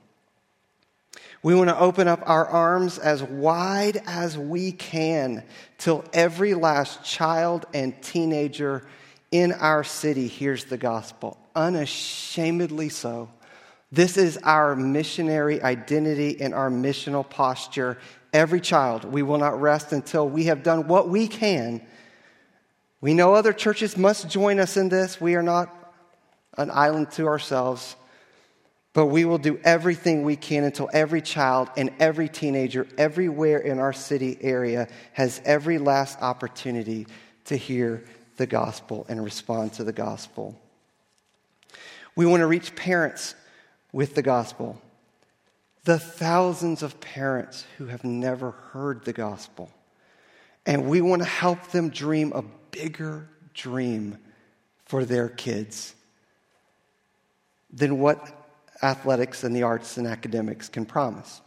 We 1.47 1.55
want 1.55 1.71
to 1.71 1.79
open 1.79 2.09
up 2.09 2.29
our 2.29 2.45
arms 2.45 2.99
as 2.99 3.23
wide 3.23 4.03
as 4.05 4.37
we 4.37 4.73
can 4.73 5.45
till 5.79 6.05
every 6.13 6.55
last 6.55 7.05
child 7.05 7.67
and 7.73 7.95
teenager 8.03 8.85
in 9.31 9.53
our 9.53 9.85
city 9.85 10.27
hears 10.27 10.65
the 10.65 10.77
gospel, 10.77 11.39
unashamedly 11.55 12.89
so. 12.89 13.31
This 13.93 14.17
is 14.17 14.39
our 14.39 14.75
missionary 14.75 15.63
identity 15.63 16.41
and 16.41 16.53
our 16.53 16.69
missional 16.69 17.31
posture. 17.31 17.97
Every 18.33 18.61
child, 18.61 19.05
we 19.05 19.23
will 19.23 19.39
not 19.39 19.61
rest 19.61 19.93
until 19.93 20.29
we 20.29 20.47
have 20.47 20.65
done 20.65 20.89
what 20.89 21.09
we 21.09 21.29
can. 21.29 21.81
We 23.01 23.15
know 23.15 23.35
other 23.35 23.53
churches 23.53 23.97
must 23.97 24.29
join 24.29 24.59
us 24.59 24.77
in 24.77 24.89
this. 24.89 25.21
We 25.21 25.37
are 25.37 25.45
not 25.45 25.73
an 26.59 26.73
island 26.73 27.13
to 27.13 27.29
ourselves. 27.29 27.95
But 28.97 29.09
we 29.09 29.27
will 29.27 29.37
do 29.37 29.61
everything 29.63 30.23
we 30.23 30.37
can 30.37 30.65
until 30.65 30.89
every 30.91 31.21
child 31.21 31.69
and 31.77 31.91
every 31.99 32.31
teenager 32.31 32.87
everywhere 32.97 33.59
in 33.59 33.79
our 33.79 33.93
city 33.93 34.39
area 34.41 34.89
has 35.13 35.39
every 35.45 35.77
last 35.77 36.23
opportunity 36.23 37.07
to 37.45 37.59
hear 37.59 38.07
the 38.39 38.47
gospel 38.47 39.05
and 39.11 39.23
respond 39.23 39.75
to 39.75 39.85
the 39.85 39.93
gospel. 39.93 40.59
We 42.15 42.25
want 42.25 42.41
to 42.41 42.47
reach 42.47 42.75
parents 42.75 43.35
with 43.93 44.15
the 44.15 44.23
gospel. 44.23 44.81
The 45.85 45.99
thousands 45.99 46.83
of 46.83 46.99
parents 46.99 47.67
who 47.77 47.89
have 47.89 48.03
never 48.03 48.53
heard 48.53 49.05
the 49.05 49.13
gospel. 49.13 49.71
And 50.65 50.89
we 50.89 51.03
want 51.03 51.21
to 51.21 51.29
help 51.29 51.67
them 51.67 51.91
dream 51.91 52.33
a 52.33 52.45
bigger 52.71 53.29
dream 53.53 54.17
for 54.87 55.05
their 55.05 55.29
kids 55.29 55.95
than 57.71 57.99
what 57.99 58.45
athletics 58.83 59.45
and 59.45 59.55
the 59.55 59.63
arts 59.63 59.97
and 59.97 60.07
academics 60.07 60.69
can 60.69 60.85
promise. 60.85 61.41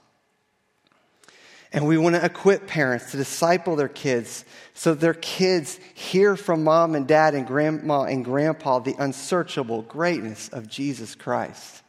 And 1.72 1.86
we 1.86 1.98
want 1.98 2.16
to 2.16 2.26
equip 2.26 2.66
parents 2.66 3.12
to 3.12 3.18
disciple 3.18 3.76
their 3.76 3.88
kids 3.88 4.44
so 4.74 4.96
their 4.96 5.14
kids 5.14 5.80
hear 5.94 6.36
from 6.36 6.64
mom 6.64 6.96
and 6.96 7.08
dad 7.08 7.36
and 7.36 7.46
grandma 7.46 8.04
and 8.04 8.26
grandpa 8.26 8.80
the 8.80 8.96
unsearchable 8.98 9.84
greatness 9.84 10.50
of 10.50 10.68
Jesus 10.68 11.14
Christ. 11.14 11.84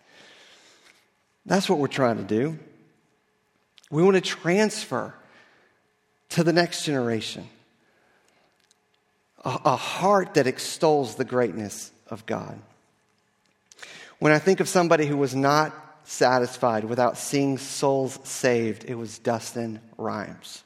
That's 1.46 1.68
what 1.68 1.78
we're 1.78 1.86
trying 1.86 2.18
to 2.18 2.24
do. 2.24 2.58
We 3.90 4.02
want 4.02 4.16
to 4.16 4.20
transfer 4.20 5.14
to 6.30 6.44
the 6.44 6.52
next 6.52 6.84
generation 6.84 7.48
a, 9.44 9.58
a 9.64 9.76
heart 9.76 10.34
that 10.34 10.46
extols 10.46 11.14
the 11.14 11.24
greatness 11.24 11.90
of 12.08 12.26
God. 12.26 12.58
When 14.20 14.32
I 14.32 14.38
think 14.38 14.60
of 14.60 14.68
somebody 14.68 15.06
who 15.06 15.16
was 15.16 15.34
not 15.34 15.74
satisfied 16.04 16.84
without 16.84 17.16
seeing 17.16 17.56
souls 17.56 18.18
saved, 18.22 18.84
it 18.84 18.94
was 18.94 19.18
Dustin 19.18 19.80
Rhymes. 19.96 20.62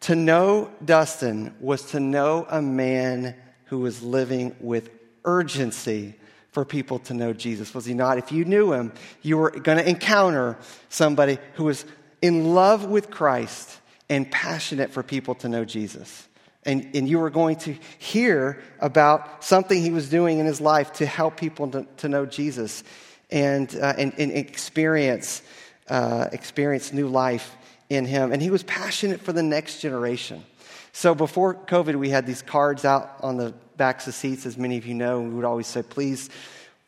To 0.00 0.14
know 0.14 0.70
Dustin 0.84 1.54
was 1.58 1.82
to 1.90 2.00
know 2.00 2.46
a 2.50 2.60
man 2.60 3.34
who 3.64 3.78
was 3.78 4.02
living 4.02 4.54
with 4.60 4.90
urgency 5.24 6.14
for 6.52 6.66
people 6.66 6.98
to 7.00 7.14
know 7.14 7.32
Jesus, 7.32 7.74
was 7.74 7.86
he 7.86 7.94
not? 7.94 8.18
If 8.18 8.30
you 8.30 8.44
knew 8.44 8.72
him, 8.72 8.92
you 9.22 9.38
were 9.38 9.50
going 9.50 9.78
to 9.78 9.88
encounter 9.88 10.58
somebody 10.90 11.38
who 11.54 11.64
was 11.64 11.86
in 12.20 12.54
love 12.54 12.84
with 12.84 13.10
Christ 13.10 13.78
and 14.10 14.30
passionate 14.30 14.90
for 14.90 15.02
people 15.02 15.34
to 15.36 15.48
know 15.48 15.64
Jesus 15.64 16.28
and, 16.64 16.90
and 16.94 17.08
you 17.08 17.18
were 17.18 17.30
going 17.30 17.56
to 17.56 17.76
hear 17.98 18.60
about 18.80 19.44
something 19.44 19.80
he 19.80 19.90
was 19.90 20.08
doing 20.10 20.38
in 20.38 20.46
his 20.46 20.60
life 20.60 20.92
to 20.94 21.06
help 21.06 21.36
people 21.36 21.70
to, 21.70 21.86
to 21.98 22.08
know 22.08 22.26
Jesus 22.26 22.84
and, 23.30 23.74
uh, 23.76 23.94
and, 23.96 24.12
and, 24.18 24.32
experience, 24.32 25.42
uh, 25.88 26.28
experience 26.32 26.92
new 26.92 27.08
life 27.08 27.56
in 27.88 28.04
him. 28.04 28.32
And 28.32 28.42
he 28.42 28.50
was 28.50 28.62
passionate 28.62 29.20
for 29.20 29.32
the 29.32 29.42
next 29.42 29.80
generation. 29.80 30.44
So 30.92 31.14
before 31.14 31.54
COVID, 31.54 31.96
we 31.96 32.10
had 32.10 32.26
these 32.26 32.42
cards 32.42 32.84
out 32.84 33.16
on 33.20 33.36
the 33.36 33.54
backs 33.76 34.08
of 34.08 34.14
seats, 34.14 34.44
as 34.46 34.58
many 34.58 34.76
of 34.78 34.86
you 34.86 34.94
know, 34.94 35.20
we 35.20 35.30
would 35.30 35.44
always 35.44 35.66
say, 35.66 35.82
please 35.82 36.28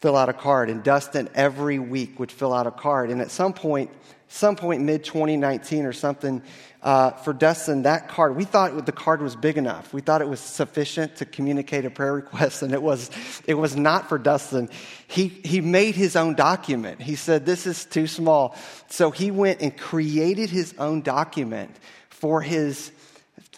fill 0.01 0.17
out 0.17 0.29
a 0.29 0.33
card. 0.33 0.69
And 0.69 0.83
Dustin 0.83 1.29
every 1.35 1.79
week 1.79 2.19
would 2.19 2.33
fill 2.33 2.53
out 2.53 2.67
a 2.67 2.71
card. 2.71 3.11
And 3.11 3.21
at 3.21 3.31
some 3.31 3.53
point, 3.53 3.91
some 4.33 4.55
point 4.57 4.83
mid 4.83 5.05
2019 5.05 5.85
or 5.85 5.93
something, 5.93 6.43
uh, 6.83 7.11
for 7.11 7.33
Dustin, 7.33 7.83
that 7.83 8.09
card, 8.09 8.37
we 8.37 8.45
thought 8.45 8.87
the 8.87 8.93
card 8.93 9.21
was 9.21 9.37
big 9.37 9.59
enough. 9.59 9.93
We 9.93 10.01
thought 10.01 10.23
it 10.23 10.29
was 10.29 10.41
sufficient 10.41 11.17
to 11.17 11.27
communicate 11.27 11.85
a 11.85 11.91
prayer 11.91 12.15
request, 12.15 12.63
and 12.63 12.73
it 12.73 12.81
was, 12.81 13.11
it 13.47 13.55
was 13.55 13.77
not 13.77 14.09
for 14.09 14.19
Dustin. 14.19 14.71
He, 15.09 15.29
he 15.29 15.61
made 15.61 15.95
his 15.95 16.17
own 16.17 16.35
document. 16.37 17.03
He 17.03 17.17
said, 17.17 17.45
This 17.45 17.67
is 17.67 17.85
too 17.85 18.07
small. 18.07 18.57
So 18.89 19.11
he 19.11 19.31
went 19.31 19.61
and 19.61 19.77
created 19.77 20.49
his 20.49 20.75
own 20.79 21.03
document 21.03 21.77
for 22.09 22.41
his 22.41 22.93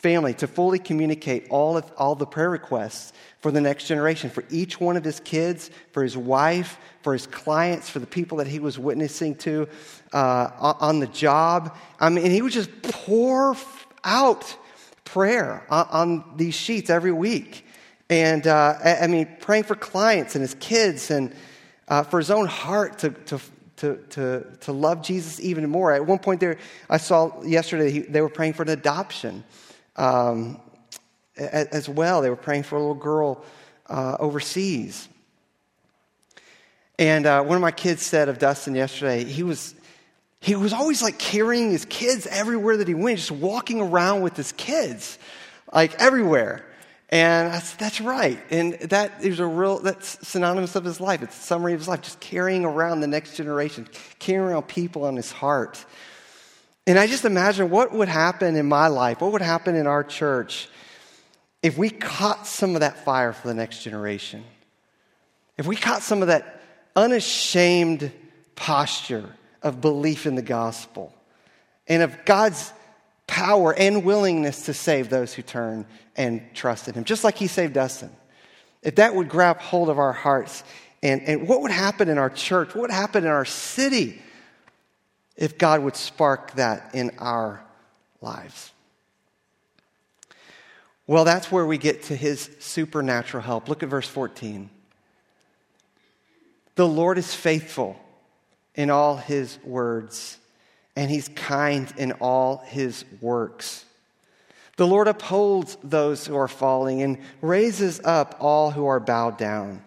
family 0.02 0.34
to 0.34 0.48
fully 0.48 0.80
communicate 0.80 1.46
all, 1.48 1.76
of, 1.76 1.90
all 1.96 2.16
the 2.16 2.26
prayer 2.26 2.50
requests 2.50 3.12
for 3.40 3.52
the 3.52 3.60
next 3.60 3.86
generation, 3.86 4.30
for 4.30 4.44
each 4.50 4.80
one 4.80 4.96
of 4.96 5.04
his 5.04 5.20
kids, 5.20 5.70
for 5.92 6.02
his 6.02 6.16
wife, 6.16 6.76
for 7.02 7.12
his 7.12 7.26
clients, 7.28 7.88
for 7.88 8.00
the 8.00 8.06
people 8.06 8.38
that 8.38 8.48
he 8.48 8.58
was 8.58 8.78
witnessing 8.78 9.36
to 9.36 9.68
uh, 10.12 10.74
on 10.80 10.98
the 10.98 11.06
job. 11.06 11.76
I 12.00 12.08
mean, 12.08 12.30
he 12.30 12.42
would 12.42 12.52
just 12.52 12.82
pour 12.82 13.56
out 14.02 14.56
prayer 15.04 15.64
on, 15.70 15.86
on 15.90 16.24
these 16.36 16.54
sheets 16.54 16.90
every 16.90 17.12
week. 17.12 17.64
And 18.10 18.46
uh, 18.46 18.74
I 18.84 19.06
mean, 19.06 19.28
praying 19.40 19.64
for 19.64 19.76
clients 19.76 20.34
and 20.34 20.42
his 20.42 20.54
kids 20.54 21.10
and 21.10 21.34
uh, 21.86 22.02
for 22.02 22.18
his 22.18 22.30
own 22.30 22.46
heart 22.46 22.98
to, 22.98 23.10
to, 23.10 23.40
to, 23.76 23.96
to, 24.10 24.46
to 24.60 24.72
love 24.72 25.02
Jesus 25.02 25.38
even 25.40 25.68
more. 25.70 25.92
At 25.92 26.06
one 26.06 26.18
point, 26.18 26.40
there, 26.40 26.58
I 26.90 26.96
saw 26.96 27.42
yesterday 27.42 27.90
he, 27.90 28.00
they 28.00 28.20
were 28.20 28.28
praying 28.28 28.54
for 28.54 28.64
an 28.64 28.68
adoption 28.68 29.44
um, 29.96 30.60
as 31.36 31.88
well. 31.88 32.22
They 32.22 32.30
were 32.30 32.36
praying 32.36 32.64
for 32.64 32.76
a 32.76 32.78
little 32.78 32.94
girl 32.94 33.44
uh, 33.88 34.16
overseas. 34.18 35.08
And 36.98 37.26
uh, 37.26 37.42
one 37.42 37.56
of 37.56 37.62
my 37.62 37.70
kids 37.70 38.02
said 38.02 38.28
of 38.28 38.38
Dustin 38.38 38.74
yesterday, 38.74 39.24
he 39.24 39.42
was, 39.42 39.74
he 40.40 40.54
was 40.54 40.72
always 40.72 41.02
like 41.02 41.18
carrying 41.18 41.70
his 41.70 41.84
kids 41.86 42.26
everywhere 42.26 42.76
that 42.76 42.88
he 42.88 42.94
went, 42.94 43.18
just 43.18 43.30
walking 43.30 43.80
around 43.80 44.22
with 44.22 44.36
his 44.36 44.52
kids, 44.52 45.18
like 45.72 45.94
everywhere. 46.00 46.64
And 47.08 47.52
that's, 47.52 47.74
that's 47.74 48.00
right. 48.00 48.40
And 48.50 48.74
that 48.74 49.22
is 49.22 49.38
a 49.38 49.46
real, 49.46 49.80
that's 49.80 50.26
synonymous 50.26 50.76
of 50.76 50.84
his 50.84 50.98
life. 51.00 51.22
It's 51.22 51.38
a 51.38 51.42
summary 51.42 51.74
of 51.74 51.80
his 51.80 51.88
life, 51.88 52.00
just 52.02 52.20
carrying 52.20 52.64
around 52.64 53.00
the 53.00 53.06
next 53.06 53.36
generation, 53.36 53.86
carrying 54.18 54.48
around 54.48 54.62
people 54.62 55.04
on 55.04 55.16
his 55.16 55.30
heart. 55.30 55.84
And 56.86 56.98
I 56.98 57.06
just 57.06 57.24
imagine 57.24 57.70
what 57.70 57.92
would 57.92 58.08
happen 58.08 58.56
in 58.56 58.66
my 58.66 58.88
life, 58.88 59.20
what 59.20 59.32
would 59.32 59.42
happen 59.42 59.76
in 59.76 59.86
our 59.86 60.02
church 60.02 60.68
if 61.62 61.78
we 61.78 61.90
caught 61.90 62.46
some 62.46 62.74
of 62.74 62.80
that 62.80 63.04
fire 63.04 63.32
for 63.32 63.46
the 63.46 63.54
next 63.54 63.84
generation, 63.84 64.44
if 65.56 65.66
we 65.66 65.76
caught 65.76 66.02
some 66.02 66.20
of 66.20 66.28
that 66.28 66.60
unashamed 66.96 68.10
posture 68.56 69.30
of 69.62 69.80
belief 69.80 70.26
in 70.26 70.34
the 70.34 70.42
gospel 70.42 71.14
and 71.86 72.02
of 72.02 72.24
God's 72.24 72.72
power 73.28 73.72
and 73.72 74.04
willingness 74.04 74.66
to 74.66 74.74
save 74.74 75.08
those 75.08 75.32
who 75.32 75.42
turn 75.42 75.86
and 76.16 76.42
trust 76.52 76.88
in 76.88 76.94
Him, 76.94 77.04
just 77.04 77.22
like 77.22 77.36
He 77.36 77.46
saved 77.46 77.74
Dustin. 77.74 78.10
If 78.82 78.96
that 78.96 79.14
would 79.14 79.28
grab 79.28 79.60
hold 79.60 79.88
of 79.88 80.00
our 80.00 80.12
hearts, 80.12 80.64
and, 81.00 81.22
and 81.22 81.48
what 81.48 81.62
would 81.62 81.70
happen 81.70 82.08
in 82.08 82.18
our 82.18 82.30
church? 82.30 82.74
What 82.74 82.82
would 82.82 82.90
happen 82.90 83.24
in 83.24 83.30
our 83.30 83.44
city 83.44 84.20
if 85.36 85.58
God 85.58 85.82
would 85.82 85.96
spark 85.96 86.52
that 86.52 86.94
in 86.94 87.12
our 87.18 87.62
lives? 88.20 88.72
Well, 91.06 91.24
that's 91.24 91.50
where 91.50 91.66
we 91.66 91.78
get 91.78 92.04
to 92.04 92.16
His 92.16 92.50
supernatural 92.58 93.42
help. 93.42 93.68
Look 93.68 93.82
at 93.82 93.88
verse 93.88 94.08
14. 94.08 94.70
The 96.74 96.88
Lord 96.88 97.18
is 97.18 97.34
faithful 97.34 98.00
in 98.74 98.90
all 98.90 99.16
his 99.16 99.58
words, 99.64 100.38
and 100.96 101.10
he's 101.10 101.28
kind 101.28 101.92
in 101.96 102.12
all 102.12 102.58
his 102.66 103.04
works. 103.20 103.84
The 104.76 104.86
Lord 104.86 105.08
upholds 105.08 105.76
those 105.84 106.26
who 106.26 106.36
are 106.36 106.48
falling 106.48 107.02
and 107.02 107.18
raises 107.42 108.00
up 108.04 108.36
all 108.40 108.70
who 108.70 108.86
are 108.86 109.00
bowed 109.00 109.36
down. 109.36 109.82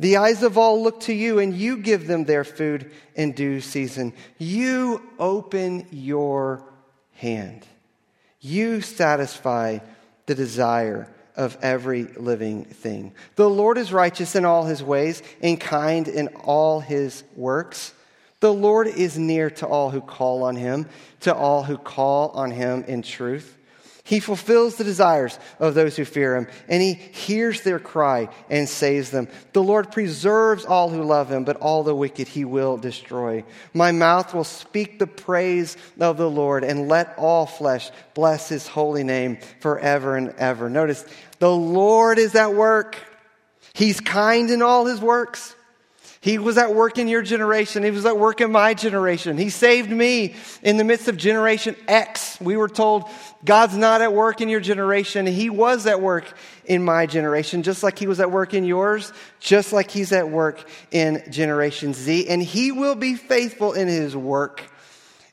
The 0.00 0.16
eyes 0.16 0.42
of 0.42 0.56
all 0.56 0.82
look 0.82 1.00
to 1.00 1.12
you, 1.12 1.38
and 1.38 1.54
you 1.54 1.76
give 1.76 2.06
them 2.06 2.24
their 2.24 2.42
food 2.42 2.90
in 3.14 3.32
due 3.32 3.60
season. 3.60 4.14
You 4.38 5.02
open 5.18 5.86
your 5.90 6.64
hand. 7.12 7.66
You 8.40 8.80
satisfy 8.80 9.80
the 10.24 10.34
desire 10.34 11.06
of 11.36 11.58
every 11.60 12.04
living 12.04 12.64
thing. 12.64 13.12
The 13.36 13.48
Lord 13.48 13.76
is 13.76 13.92
righteous 13.92 14.34
in 14.34 14.46
all 14.46 14.64
his 14.64 14.82
ways 14.82 15.22
and 15.42 15.60
kind 15.60 16.08
in 16.08 16.28
all 16.28 16.80
his 16.80 17.22
works. 17.36 17.92
The 18.40 18.54
Lord 18.54 18.86
is 18.86 19.18
near 19.18 19.50
to 19.50 19.66
all 19.66 19.90
who 19.90 20.00
call 20.00 20.44
on 20.44 20.56
him, 20.56 20.88
to 21.20 21.34
all 21.34 21.62
who 21.62 21.76
call 21.76 22.30
on 22.30 22.50
him 22.50 22.84
in 22.88 23.02
truth. 23.02 23.58
He 24.10 24.18
fulfills 24.18 24.74
the 24.74 24.82
desires 24.82 25.38
of 25.60 25.74
those 25.74 25.96
who 25.96 26.04
fear 26.04 26.34
him, 26.34 26.48
and 26.68 26.82
he 26.82 26.94
hears 26.94 27.60
their 27.60 27.78
cry 27.78 28.28
and 28.50 28.68
saves 28.68 29.12
them. 29.12 29.28
The 29.52 29.62
Lord 29.62 29.92
preserves 29.92 30.64
all 30.64 30.88
who 30.88 31.04
love 31.04 31.30
him, 31.30 31.44
but 31.44 31.58
all 31.58 31.84
the 31.84 31.94
wicked 31.94 32.26
he 32.26 32.44
will 32.44 32.76
destroy. 32.76 33.44
My 33.72 33.92
mouth 33.92 34.34
will 34.34 34.42
speak 34.42 34.98
the 34.98 35.06
praise 35.06 35.76
of 36.00 36.16
the 36.16 36.28
Lord, 36.28 36.64
and 36.64 36.88
let 36.88 37.14
all 37.18 37.46
flesh 37.46 37.92
bless 38.14 38.48
his 38.48 38.66
holy 38.66 39.04
name 39.04 39.38
forever 39.60 40.16
and 40.16 40.30
ever. 40.30 40.68
Notice, 40.68 41.04
the 41.38 41.54
Lord 41.54 42.18
is 42.18 42.34
at 42.34 42.52
work. 42.52 42.96
He's 43.74 44.00
kind 44.00 44.50
in 44.50 44.60
all 44.60 44.86
his 44.86 45.00
works. 45.00 45.54
He 46.22 46.36
was 46.36 46.58
at 46.58 46.74
work 46.74 46.98
in 46.98 47.08
your 47.08 47.22
generation. 47.22 47.82
He 47.82 47.90
was 47.90 48.04
at 48.04 48.18
work 48.18 48.42
in 48.42 48.52
my 48.52 48.74
generation. 48.74 49.38
He 49.38 49.48
saved 49.48 49.90
me 49.90 50.34
in 50.62 50.76
the 50.76 50.84
midst 50.84 51.08
of 51.08 51.16
generation 51.16 51.74
X. 51.88 52.38
We 52.42 52.58
were 52.58 52.68
told 52.68 53.04
God's 53.42 53.74
not 53.74 54.02
at 54.02 54.12
work 54.12 54.42
in 54.42 54.50
your 54.50 54.60
generation. 54.60 55.24
He 55.24 55.48
was 55.48 55.86
at 55.86 56.02
work 56.02 56.36
in 56.66 56.84
my 56.84 57.06
generation, 57.06 57.62
just 57.62 57.82
like 57.82 57.98
He 57.98 58.06
was 58.06 58.20
at 58.20 58.30
work 58.30 58.52
in 58.52 58.64
yours, 58.64 59.14
just 59.38 59.72
like 59.72 59.90
He's 59.90 60.12
at 60.12 60.28
work 60.28 60.68
in 60.90 61.22
Generation 61.30 61.94
Z. 61.94 62.28
And 62.28 62.42
He 62.42 62.70
will 62.70 62.96
be 62.96 63.14
faithful 63.14 63.72
in 63.72 63.88
His 63.88 64.14
work, 64.14 64.62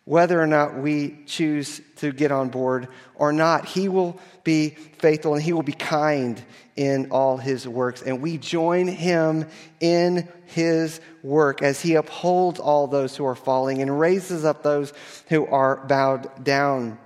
whether 0.05 0.41
or 0.41 0.47
not 0.47 0.77
we 0.77 1.19
choose 1.25 1.81
to 1.97 2.11
get 2.11 2.31
on 2.31 2.49
board 2.49 2.87
or 3.15 3.31
not. 3.31 3.65
He 3.65 3.89
will 3.89 4.19
be 4.43 4.69
faithful 4.99 5.33
and 5.33 5.43
He 5.43 5.53
will 5.53 5.63
be 5.63 5.73
kind 5.73 6.43
in 6.77 7.09
all 7.09 7.37
his 7.37 7.67
works. 7.67 8.03
And 8.03 8.21
we 8.21 8.37
join 8.37 8.87
him 8.87 9.47
in 9.81 10.29
his 10.45 11.01
work 11.23 11.61
as 11.61 11.81
he 11.81 11.95
upholds 11.95 12.59
all 12.59 12.87
those 12.87 13.17
who 13.17 13.25
are 13.25 13.35
falling 13.35 13.81
and 13.81 13.99
raises 13.99 14.45
up 14.45 14.63
those 14.63 14.93
who 15.27 15.45
are 15.47 15.77
bowed 15.87 16.43
down. 16.43 16.99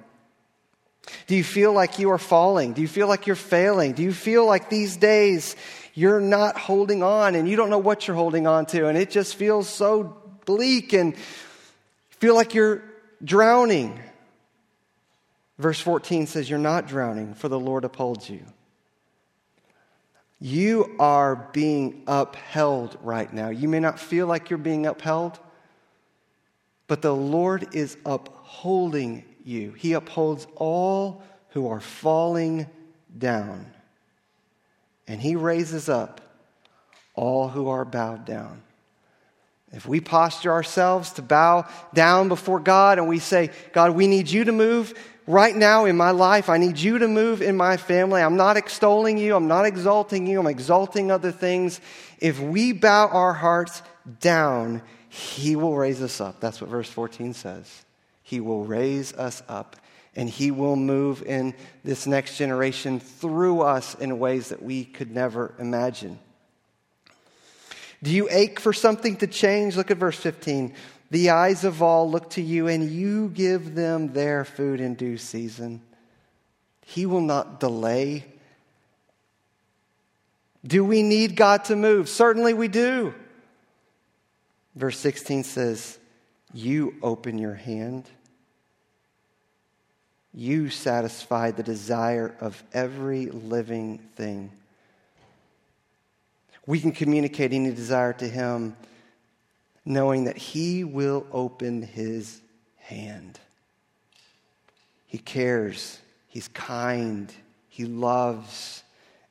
Do 1.25 1.35
you 1.35 1.43
feel 1.43 1.73
like 1.73 1.97
you 1.97 2.11
are 2.11 2.19
falling? 2.19 2.73
Do 2.73 2.81
you 2.81 2.87
feel 2.87 3.07
like 3.07 3.25
you're 3.25 3.35
failing? 3.35 3.93
Do 3.93 4.03
you 4.03 4.13
feel 4.13 4.45
like 4.45 4.69
these 4.69 4.97
days 4.97 5.55
you're 5.93 6.21
not 6.21 6.57
holding 6.57 7.01
on 7.01 7.35
and 7.35 7.49
you 7.49 7.55
don't 7.55 7.69
know 7.69 7.79
what 7.79 8.07
you're 8.07 8.15
holding 8.15 8.45
on 8.47 8.65
to 8.67 8.87
and 8.87 8.97
it 8.97 9.09
just 9.09 9.35
feels 9.35 9.67
so 9.67 10.21
bleak 10.45 10.93
and 10.93 11.15
feel 12.19 12.35
like 12.35 12.53
you're 12.53 12.83
drowning? 13.23 13.99
Verse 15.61 15.79
14 15.79 16.25
says, 16.25 16.49
You're 16.49 16.57
not 16.57 16.87
drowning, 16.87 17.35
for 17.35 17.47
the 17.47 17.59
Lord 17.59 17.85
upholds 17.85 18.27
you. 18.27 18.43
You 20.39 20.95
are 20.99 21.35
being 21.53 22.01
upheld 22.07 22.97
right 23.03 23.31
now. 23.31 23.49
You 23.49 23.67
may 23.67 23.79
not 23.79 23.99
feel 23.99 24.25
like 24.25 24.49
you're 24.49 24.57
being 24.57 24.87
upheld, 24.87 25.39
but 26.87 27.03
the 27.03 27.15
Lord 27.15 27.75
is 27.75 27.95
upholding 28.07 29.23
you. 29.45 29.73
He 29.73 29.93
upholds 29.93 30.47
all 30.55 31.21
who 31.49 31.67
are 31.67 31.79
falling 31.79 32.65
down, 33.15 33.71
and 35.07 35.21
He 35.21 35.35
raises 35.35 35.89
up 35.89 36.21
all 37.13 37.49
who 37.49 37.69
are 37.69 37.85
bowed 37.85 38.25
down. 38.25 38.63
If 39.71 39.87
we 39.87 40.01
posture 40.01 40.51
ourselves 40.51 41.11
to 41.13 41.21
bow 41.21 41.67
down 41.93 42.29
before 42.29 42.59
God 42.59 42.97
and 42.97 43.07
we 43.07 43.19
say, 43.19 43.51
God, 43.73 43.91
we 43.91 44.07
need 44.07 44.29
you 44.29 44.43
to 44.43 44.51
move, 44.51 44.93
right 45.31 45.55
now 45.55 45.85
in 45.85 45.97
my 45.97 46.11
life, 46.11 46.49
I 46.49 46.57
need 46.57 46.77
you 46.77 46.99
to 46.99 47.07
move 47.07 47.41
in 47.41 47.55
my 47.55 47.77
family. 47.77 48.21
I'm 48.21 48.37
not 48.37 48.57
extolling 48.57 49.17
you, 49.17 49.35
I'm 49.35 49.47
not 49.47 49.65
exalting 49.65 50.27
you, 50.27 50.39
I'm 50.39 50.47
exalting 50.47 51.11
other 51.11 51.31
things. 51.31 51.79
If 52.19 52.39
we 52.39 52.73
bow 52.73 53.07
our 53.07 53.33
hearts 53.33 53.81
down, 54.19 54.81
He 55.09 55.55
will 55.55 55.75
raise 55.75 56.01
us 56.01 56.21
up. 56.21 56.39
That's 56.39 56.61
what 56.61 56.69
verse 56.69 56.89
14 56.89 57.33
says. 57.33 57.85
He 58.23 58.39
will 58.39 58.63
raise 58.63 59.13
us 59.13 59.41
up 59.47 59.75
and 60.15 60.29
He 60.29 60.51
will 60.51 60.75
move 60.75 61.23
in 61.23 61.53
this 61.83 62.05
next 62.05 62.37
generation 62.37 62.99
through 62.99 63.61
us 63.61 63.95
in 63.95 64.19
ways 64.19 64.49
that 64.49 64.61
we 64.61 64.83
could 64.83 65.11
never 65.11 65.53
imagine. 65.57 66.19
Do 68.03 68.11
you 68.11 68.27
ache 68.31 68.59
for 68.59 68.73
something 68.73 69.17
to 69.17 69.27
change? 69.27 69.77
Look 69.77 69.91
at 69.91 69.97
verse 69.97 70.17
15. 70.17 70.73
The 71.11 71.29
eyes 71.29 71.65
of 71.65 71.81
all 71.81 72.09
look 72.09 72.31
to 72.31 72.41
you, 72.41 72.67
and 72.67 72.89
you 72.89 73.27
give 73.29 73.75
them 73.75 74.13
their 74.13 74.45
food 74.45 74.79
in 74.79 74.95
due 74.95 75.17
season. 75.17 75.81
He 76.85 77.05
will 77.05 77.21
not 77.21 77.59
delay. 77.59 78.25
Do 80.65 80.85
we 80.85 81.03
need 81.03 81.35
God 81.35 81.65
to 81.65 81.75
move? 81.75 82.07
Certainly 82.07 82.53
we 82.53 82.69
do. 82.69 83.13
Verse 84.75 84.97
16 84.99 85.43
says, 85.43 85.99
You 86.53 86.95
open 87.03 87.37
your 87.37 87.55
hand. 87.55 88.09
You 90.33 90.69
satisfy 90.69 91.51
the 91.51 91.63
desire 91.63 92.33
of 92.39 92.63
every 92.71 93.25
living 93.25 93.99
thing. 94.15 94.49
We 96.65 96.79
can 96.79 96.93
communicate 96.93 97.51
any 97.51 97.71
desire 97.71 98.13
to 98.13 98.29
Him 98.29 98.77
knowing 99.85 100.25
that 100.25 100.37
He 100.37 100.83
will 100.83 101.25
open 101.31 101.81
His 101.81 102.41
hand. 102.77 103.39
He 105.07 105.17
cares, 105.17 105.99
He's 106.27 106.47
kind, 106.49 107.33
He 107.69 107.85
loves, 107.85 108.83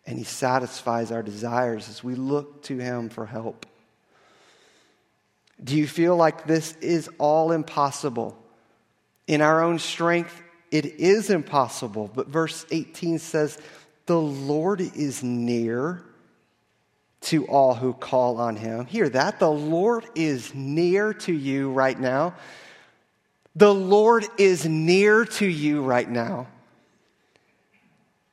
and 0.06 0.18
He 0.18 0.24
satisfies 0.24 1.12
our 1.12 1.22
desires 1.22 1.88
as 1.88 2.04
we 2.04 2.14
look 2.14 2.62
to 2.64 2.78
Him 2.78 3.08
for 3.08 3.26
help. 3.26 3.66
Do 5.62 5.76
you 5.76 5.86
feel 5.86 6.16
like 6.16 6.46
this 6.46 6.74
is 6.80 7.08
all 7.18 7.52
impossible? 7.52 8.36
In 9.26 9.42
our 9.42 9.62
own 9.62 9.78
strength, 9.78 10.42
it 10.70 10.86
is 10.86 11.30
impossible. 11.30 12.10
But 12.14 12.28
verse 12.28 12.64
18 12.70 13.18
says, 13.18 13.58
The 14.06 14.20
Lord 14.20 14.80
is 14.80 15.22
near 15.22 16.02
to 17.20 17.46
all 17.46 17.74
who 17.74 17.92
call 17.92 18.38
on 18.38 18.56
him. 18.56 18.86
Hear 18.86 19.08
that. 19.10 19.38
The 19.38 19.50
Lord 19.50 20.06
is 20.14 20.54
near 20.54 21.12
to 21.14 21.32
you 21.32 21.70
right 21.70 21.98
now. 21.98 22.34
The 23.54 23.74
Lord 23.74 24.24
is 24.38 24.66
near 24.66 25.24
to 25.24 25.46
you 25.46 25.82
right 25.82 26.08
now. 26.08 26.46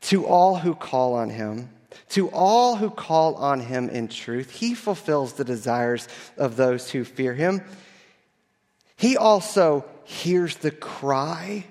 To 0.01 0.25
all 0.25 0.55
who 0.57 0.73
call 0.73 1.15
on 1.15 1.29
him, 1.29 1.69
to 2.09 2.29
all 2.29 2.77
who 2.77 2.89
call 2.89 3.35
on 3.35 3.59
him 3.59 3.89
in 3.89 4.07
truth, 4.07 4.51
he 4.51 4.73
fulfills 4.73 5.33
the 5.33 5.43
desires 5.43 6.07
of 6.37 6.55
those 6.55 6.89
who 6.89 7.03
fear 7.03 7.33
him. 7.33 7.61
He 8.95 9.17
also 9.17 9.85
hears 10.05 10.55
the 10.57 10.71
cry 10.71 11.65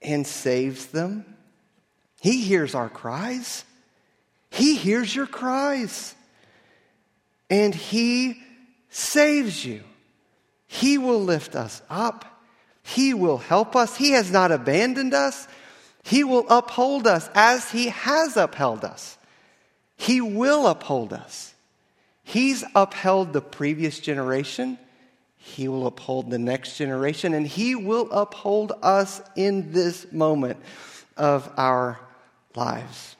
and 0.00 0.26
saves 0.26 0.86
them. 0.86 1.26
He 2.20 2.42
hears 2.42 2.74
our 2.74 2.88
cries. 2.88 3.64
He 4.50 4.76
hears 4.76 5.14
your 5.14 5.26
cries 5.26 6.14
and 7.50 7.74
He 7.74 8.40
saves 8.88 9.64
you. 9.64 9.82
He 10.66 10.96
will 10.96 11.20
lift 11.20 11.56
us 11.56 11.82
up. 11.90 12.24
He 12.82 13.12
will 13.12 13.38
help 13.38 13.76
us. 13.76 13.96
He 13.96 14.12
has 14.12 14.30
not 14.30 14.52
abandoned 14.52 15.12
us. 15.12 15.48
He 16.02 16.24
will 16.24 16.46
uphold 16.48 17.06
us 17.06 17.28
as 17.34 17.70
He 17.70 17.88
has 17.88 18.36
upheld 18.36 18.84
us. 18.84 19.18
He 19.96 20.20
will 20.20 20.66
uphold 20.66 21.12
us. 21.12 21.52
He's 22.22 22.64
upheld 22.74 23.32
the 23.32 23.42
previous 23.42 23.98
generation. 23.98 24.78
He 25.36 25.68
will 25.68 25.86
uphold 25.86 26.30
the 26.30 26.38
next 26.38 26.76
generation, 26.76 27.34
and 27.34 27.46
He 27.46 27.74
will 27.74 28.08
uphold 28.12 28.72
us 28.82 29.20
in 29.34 29.72
this 29.72 30.10
moment 30.12 30.58
of 31.16 31.50
our 31.56 31.98
lives. 32.54 33.16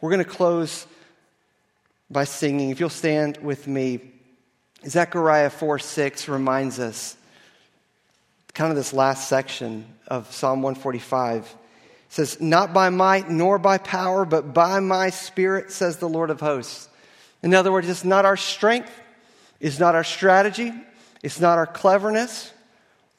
We're 0.00 0.10
going 0.10 0.24
to 0.24 0.30
close 0.30 0.86
by 2.14 2.24
singing. 2.24 2.70
If 2.70 2.78
you'll 2.78 2.90
stand 2.90 3.38
with 3.38 3.66
me, 3.66 3.98
Zechariah 4.86 5.50
4 5.50 5.80
6 5.80 6.28
reminds 6.28 6.78
us 6.78 7.16
kind 8.54 8.70
of 8.70 8.76
this 8.76 8.92
last 8.92 9.28
section 9.28 9.84
of 10.06 10.32
Psalm 10.32 10.62
145. 10.62 11.42
It 11.42 11.56
says, 12.08 12.40
Not 12.40 12.72
by 12.72 12.88
might 12.90 13.28
nor 13.28 13.58
by 13.58 13.78
power, 13.78 14.24
but 14.24 14.54
by 14.54 14.78
my 14.78 15.10
spirit, 15.10 15.72
says 15.72 15.96
the 15.96 16.08
Lord 16.08 16.30
of 16.30 16.38
hosts. 16.38 16.88
In 17.42 17.52
other 17.52 17.72
words, 17.72 17.88
it's 17.88 18.04
not 18.04 18.24
our 18.24 18.36
strength, 18.36 18.92
it's 19.58 19.80
not 19.80 19.96
our 19.96 20.04
strategy, 20.04 20.72
it's 21.20 21.40
not 21.40 21.58
our 21.58 21.66
cleverness 21.66 22.52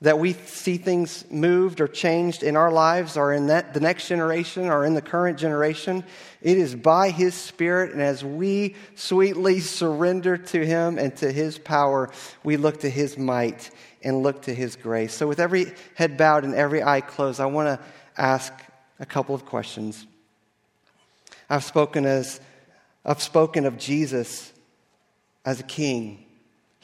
that 0.01 0.19
we 0.19 0.33
see 0.33 0.77
things 0.77 1.23
moved 1.31 1.79
or 1.79 1.87
changed 1.87 2.43
in 2.43 2.57
our 2.57 2.71
lives 2.71 3.15
or 3.15 3.33
in 3.33 3.47
that, 3.47 3.73
the 3.73 3.79
next 3.79 4.07
generation 4.07 4.67
or 4.67 4.85
in 4.85 4.93
the 4.93 5.01
current 5.01 5.37
generation. 5.37 6.03
It 6.41 6.57
is 6.57 6.75
by 6.75 7.09
His 7.11 7.33
Spirit, 7.33 7.93
and 7.93 8.01
as 8.01 8.23
we 8.23 8.75
sweetly 8.95 9.61
surrender 9.61 10.37
to 10.37 10.65
Him 10.65 10.99
and 10.99 11.15
to 11.17 11.31
His 11.31 11.57
power, 11.57 12.11
we 12.43 12.57
look 12.57 12.81
to 12.81 12.89
His 12.89 13.17
might 13.17 13.71
and 14.03 14.21
look 14.21 14.43
to 14.43 14.53
His 14.53 14.75
grace. 14.75 15.13
So, 15.13 15.27
with 15.27 15.39
every 15.39 15.73
head 15.95 16.17
bowed 16.17 16.43
and 16.43 16.53
every 16.53 16.83
eye 16.83 17.01
closed, 17.01 17.39
I 17.39 17.45
want 17.45 17.67
to 17.67 17.85
ask 18.17 18.53
a 18.99 19.05
couple 19.05 19.33
of 19.33 19.45
questions. 19.45 20.05
I've 21.49 21.63
spoken 21.63 22.05
as 22.05 22.41
I've 23.05 23.21
spoken 23.21 23.65
of 23.65 23.77
Jesus 23.77 24.51
as 25.45 25.59
a 25.59 25.63
king. 25.63 26.24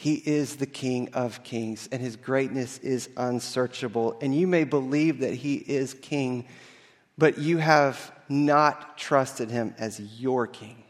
He 0.01 0.15
is 0.15 0.55
the 0.55 0.65
King 0.65 1.09
of 1.13 1.43
kings, 1.43 1.87
and 1.91 2.01
his 2.01 2.15
greatness 2.15 2.79
is 2.79 3.07
unsearchable. 3.17 4.17
And 4.19 4.33
you 4.33 4.47
may 4.47 4.63
believe 4.63 5.19
that 5.19 5.35
he 5.35 5.57
is 5.57 5.93
king, 5.93 6.47
but 7.19 7.37
you 7.37 7.59
have 7.59 8.11
not 8.27 8.97
trusted 8.97 9.51
him 9.51 9.75
as 9.77 9.99
your 10.19 10.47
king. 10.47 10.81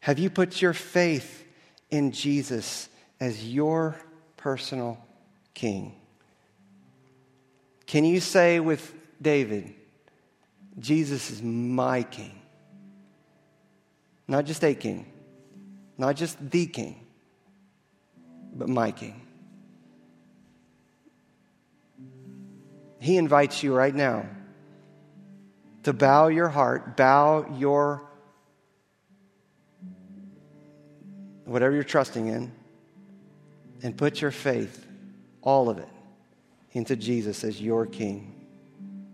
Have 0.00 0.18
you 0.18 0.28
put 0.28 0.60
your 0.60 0.74
faith 0.74 1.46
in 1.90 2.12
Jesus 2.12 2.90
as 3.18 3.50
your 3.50 3.96
personal 4.36 4.98
king? 5.54 5.94
Can 7.86 8.04
you 8.04 8.20
say 8.20 8.60
with 8.60 8.92
David, 9.22 9.72
Jesus 10.78 11.30
is 11.30 11.42
my 11.42 12.02
king? 12.02 12.38
Not 14.28 14.44
just 14.44 14.62
a 14.62 14.74
king 14.74 15.06
not 15.96 16.16
just 16.16 16.50
the 16.50 16.66
king, 16.66 17.04
but 18.54 18.68
my 18.68 18.90
king. 18.90 19.20
He 22.98 23.16
invites 23.16 23.62
you 23.62 23.74
right 23.74 23.94
now 23.94 24.26
to 25.82 25.92
bow 25.92 26.28
your 26.28 26.48
heart, 26.48 26.96
bow 26.96 27.46
your 27.58 28.02
whatever 31.44 31.74
you're 31.74 31.84
trusting 31.84 32.26
in, 32.26 32.50
and 33.82 33.96
put 33.96 34.22
your 34.22 34.30
faith, 34.30 34.86
all 35.42 35.68
of 35.68 35.78
it, 35.78 35.88
into 36.72 36.96
Jesus 36.96 37.44
as 37.44 37.60
your 37.60 37.84
king. 37.84 38.46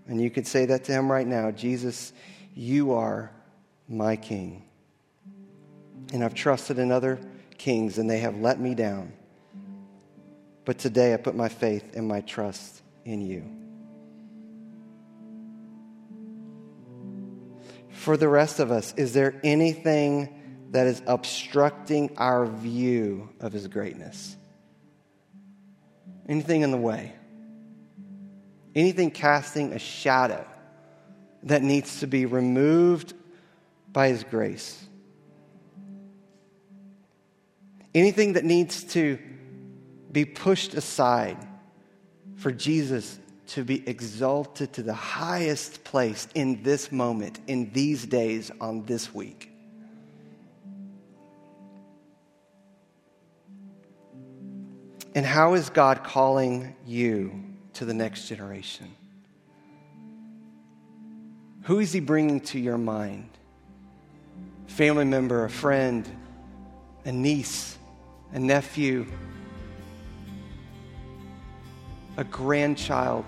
And 0.07 0.20
you 0.20 0.31
could 0.31 0.47
say 0.47 0.66
that 0.66 0.85
to 0.85 0.93
him 0.93 1.11
right 1.11 1.26
now 1.26 1.51
Jesus, 1.51 2.12
you 2.55 2.93
are 2.93 3.33
my 3.89 4.14
king 4.14 4.62
and 6.12 6.24
I've 6.24 6.34
trusted 6.34 6.78
in 6.78 6.90
other 6.90 7.20
kings, 7.59 7.98
and 7.98 8.09
they 8.09 8.18
have 8.18 8.36
let 8.36 8.59
me 8.59 8.74
down. 8.74 9.12
But 10.64 10.78
today 10.78 11.14
I 11.14 11.16
put 11.16 11.34
my 11.34 11.48
faith 11.48 11.96
and 11.96 12.07
my 12.07 12.20
trust 12.20 12.82
in 13.05 13.20
you. 13.20 13.44
For 17.90 18.16
the 18.16 18.28
rest 18.28 18.61
of 18.61 18.70
us, 18.70 18.94
is 18.96 19.12
there 19.12 19.38
anything 19.44 20.68
that 20.70 20.86
is 20.86 21.03
obstructing 21.07 22.16
our 22.16 22.46
view 22.46 23.28
of 23.40 23.53
his 23.53 23.68
greatness? 23.68 24.36
Anything 26.28 26.62
in 26.62 26.70
the 26.70 26.76
way? 26.76 27.12
Anything 28.74 29.11
casting 29.11 29.72
a 29.72 29.78
shadow 29.78 30.46
that 31.42 31.62
needs 31.62 32.01
to 32.01 32.07
be 32.07 32.24
removed 32.24 33.14
by 33.92 34.09
his 34.09 34.22
grace? 34.24 34.82
Anything 37.95 38.34
that 38.34 38.45
needs 38.45 38.84
to 38.95 39.18
be 40.12 40.24
pushed 40.24 40.74
aside 40.74 41.36
for 42.36 42.51
Jesus 42.51 43.18
to 43.49 43.64
be 43.64 43.86
exalted 43.88 44.72
to 44.74 44.82
the 44.82 44.95
highest 44.95 45.82
place 45.82 46.28
in 46.34 46.62
this 46.62 46.93
moment, 46.93 47.41
in 47.49 47.72
these 47.72 48.07
days, 48.07 48.51
on 48.61 48.84
this 48.84 49.12
week. 49.12 49.51
And 55.16 55.26
how 55.26 55.55
is 55.55 55.70
God 55.70 56.05
calling 56.05 56.76
you 56.86 57.43
to 57.74 57.84
the 57.84 57.95
next 57.95 58.28
generation? 58.28 58.95
Who 61.64 61.80
is 61.80 61.93
He 61.93 61.99
bringing 61.99 62.41
to 62.43 62.61
your 62.61 62.78
mind? 62.78 63.30
Family 64.68 65.05
member, 65.05 65.45
a 65.45 65.51
friend, 65.51 66.09
a 67.05 67.11
niece, 67.11 67.76
a 68.33 68.39
nephew, 68.39 69.07
a 72.16 72.24
grandchild, 72.24 73.24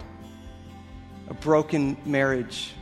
a 1.28 1.34
broken 1.34 1.96
marriage. 2.04 2.72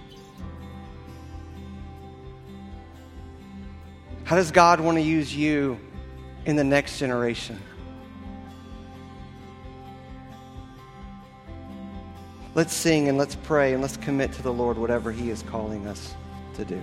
How 4.24 4.36
does 4.36 4.50
God 4.50 4.80
want 4.80 4.96
to 4.96 5.02
use 5.02 5.34
you 5.34 5.78
in 6.44 6.56
the 6.56 6.64
next 6.64 6.98
generation? 6.98 7.60
Let's 12.54 12.74
sing 12.74 13.08
and 13.08 13.16
let's 13.16 13.36
pray 13.36 13.72
and 13.72 13.80
let's 13.80 13.96
commit 13.96 14.32
to 14.34 14.42
the 14.42 14.52
Lord 14.52 14.76
whatever 14.76 15.12
He 15.12 15.30
is 15.30 15.42
calling 15.42 15.86
us 15.86 16.14
to 16.54 16.64
do. 16.64 16.82